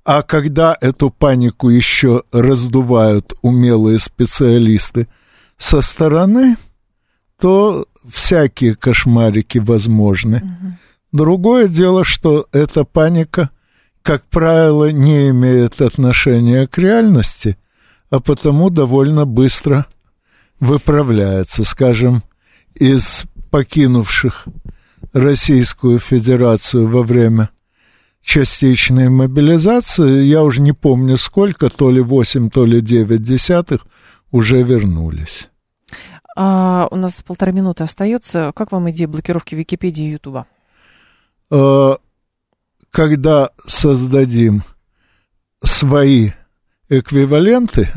А 0.05 0.22
когда 0.22 0.76
эту 0.80 1.11
панику 1.11 1.68
еще 1.68 2.24
раздувают 2.32 3.32
умелые 3.42 4.01
специалисты 4.01 5.07
со 5.57 5.82
стороны, 5.82 6.57
то 7.40 7.86
всякие 8.09 8.74
кошмарики 8.74 9.59
возможны. 9.59 10.38
Угу. 10.38 10.72
Другое 11.12 11.68
дело, 11.68 12.04
что 12.04 12.46
эта 12.52 12.84
паника, 12.84 13.50
как 14.02 14.24
правило, 14.24 14.90
не 14.90 15.30
имеет 15.30 15.80
отношения 15.80 16.66
к 16.66 16.76
реальности, 16.78 17.56
а 18.11 18.20
потому 18.20 18.70
довольно 18.70 19.24
быстро 19.24 19.86
выправляется. 20.61 21.64
Скажем, 21.64 22.22
из 22.74 23.24
покинувших 23.50 24.46
Российскую 25.12 25.98
Федерацию 25.98 26.86
во 26.86 27.02
время 27.02 27.50
частичной 28.22 29.09
мобилизации, 29.09 30.24
я 30.24 30.42
уже 30.42 30.61
не 30.61 30.72
помню 30.72 31.16
сколько, 31.16 31.70
то 31.70 31.90
ли 31.90 32.00
8, 32.00 32.50
то 32.50 32.66
ли 32.66 32.82
9 32.82 33.22
десятых, 33.22 33.86
уже 34.30 34.62
вернулись. 34.62 35.48
А, 36.36 36.86
у 36.90 36.96
нас 36.96 37.22
полторы 37.22 37.52
минуты 37.52 37.84
остается. 37.84 38.52
Как 38.54 38.70
вам 38.70 38.90
идея 38.90 39.09
блокировки 39.09 39.54
Википедии 39.54 40.04
и 40.04 40.12
Ютуба? 40.12 40.46
Э, 41.51 41.96
когда 42.90 43.51
создадим 43.66 44.62
свои 45.62 46.30
эквиваленты, 46.88 47.92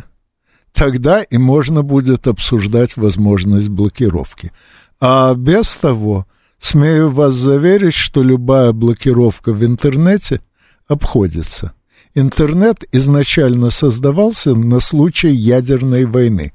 тогда 0.74 1.22
и 1.22 1.38
можно 1.38 1.82
будет 1.82 2.28
обсуждать 2.28 2.98
возможность 2.98 3.70
блокировки. 3.70 4.52
А 5.00 5.34
без 5.34 5.70
того, 5.76 6.28
смею 6.60 7.10
вас 7.10 7.34
заверить, 7.34 7.94
что 7.94 8.22
любая 8.22 8.72
блокировка 8.72 9.54
в 9.54 9.64
интернете 9.66 10.42
обходится. 10.88 11.74
Интернет 12.14 12.84
изначально 12.92 13.70
создавался 13.70 14.54
на 14.54 14.80
случай 14.82 15.32
ядерной 15.32 16.06
войны, 16.06 16.54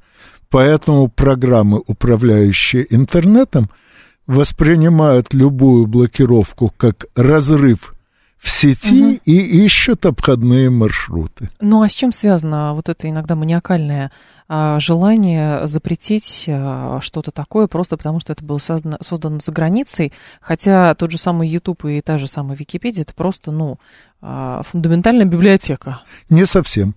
поэтому 0.49 1.09
программы, 1.09 1.81
управляющие 1.85 2.85
интернетом– 2.89 3.69
воспринимают 4.27 5.33
любую 5.33 5.87
блокировку 5.87 6.71
как 6.77 7.05
разрыв 7.15 7.93
в 8.37 8.49
сети 8.49 9.03
угу. 9.03 9.19
и 9.25 9.65
ищут 9.65 10.05
обходные 10.05 10.69
маршруты. 10.69 11.49
Ну 11.59 11.81
а 11.81 11.89
с 11.89 11.93
чем 11.93 12.11
связано 12.11 12.73
вот 12.75 12.87
это 12.87 13.09
иногда 13.09 13.35
маниакальное 13.35 14.11
а, 14.47 14.79
желание 14.79 15.65
запретить 15.65 16.45
а, 16.47 16.99
что-то 17.01 17.31
такое 17.31 17.67
просто 17.67 17.97
потому, 17.97 18.19
что 18.19 18.33
это 18.33 18.45
было 18.45 18.59
создано, 18.59 18.97
создано 19.01 19.39
за 19.41 19.51
границей, 19.51 20.13
хотя 20.39 20.93
тот 20.93 21.11
же 21.11 21.17
самый 21.17 21.49
YouTube 21.49 21.85
и 21.85 22.01
та 22.01 22.19
же 22.19 22.27
самая 22.27 22.55
Википедия 22.55 23.03
это 23.03 23.13
просто, 23.13 23.51
ну, 23.51 23.79
а, 24.21 24.61
фундаментальная 24.63 25.25
библиотека. 25.25 26.01
Не 26.29 26.45
совсем. 26.45 26.95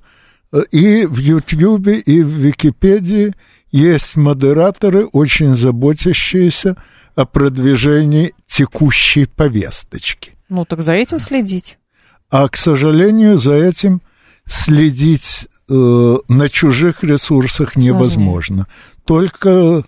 И 0.73 1.07
в 1.07 1.17
YouTube, 1.17 1.89
и 1.89 2.23
в 2.23 2.29
Википедии 2.29 3.35
есть 3.71 4.17
модераторы, 4.17 5.07
очень 5.07 5.55
заботящиеся 5.55 6.77
о 7.21 7.27
продвижении 7.27 8.35
текущей 8.47 9.27
повесточки. 9.27 10.33
Ну, 10.49 10.65
так 10.65 10.83
за 10.83 10.95
этим 10.95 11.21
следить. 11.21 11.79
А, 12.31 12.49
к 12.49 12.57
сожалению, 12.57 13.39
за 13.39 13.55
этим 13.55 14.03
следить 14.47 15.49
э, 15.69 16.17
на 16.29 16.49
чужих 16.49 17.05
ресурсах 17.05 17.73
Сложнее. 17.73 17.95
невозможно. 17.95 18.67
Только 19.05 19.85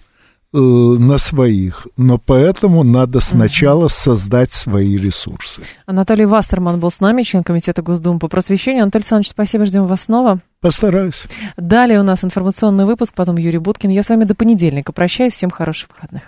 Э, 0.55 0.59
на 0.59 1.17
своих, 1.17 1.87
но 1.97 2.19
поэтому 2.19 2.83
надо 2.83 3.21
сначала 3.21 3.89
создать 3.89 4.53
свои 4.53 4.99
ресурсы. 4.99 5.63
Анатолий 5.87 6.27
Вассерман 6.27 6.79
был 6.79 6.91
с 6.91 7.01
нами, 7.01 7.23
член 7.23 7.43
Комитета 7.43 7.81
Госдумы 7.81 8.19
по 8.19 8.29
просвещению. 8.29 8.83
Анатолий 8.83 9.01
Александрович, 9.01 9.31
спасибо, 9.31 9.65
ждем 9.65 9.87
вас 9.87 10.03
снова. 10.03 10.41
Постараюсь. 10.61 11.25
Далее 11.57 12.01
у 12.01 12.03
нас 12.03 12.23
информационный 12.23 12.85
выпуск, 12.85 13.15
потом 13.15 13.39
Юрий 13.39 13.57
Буткин. 13.57 13.89
Я 13.89 14.03
с 14.03 14.11
вами 14.11 14.25
до 14.25 14.35
понедельника 14.35 14.93
прощаюсь, 14.93 15.33
всем 15.33 15.49
хороших 15.49 15.89
выходных. 15.89 16.25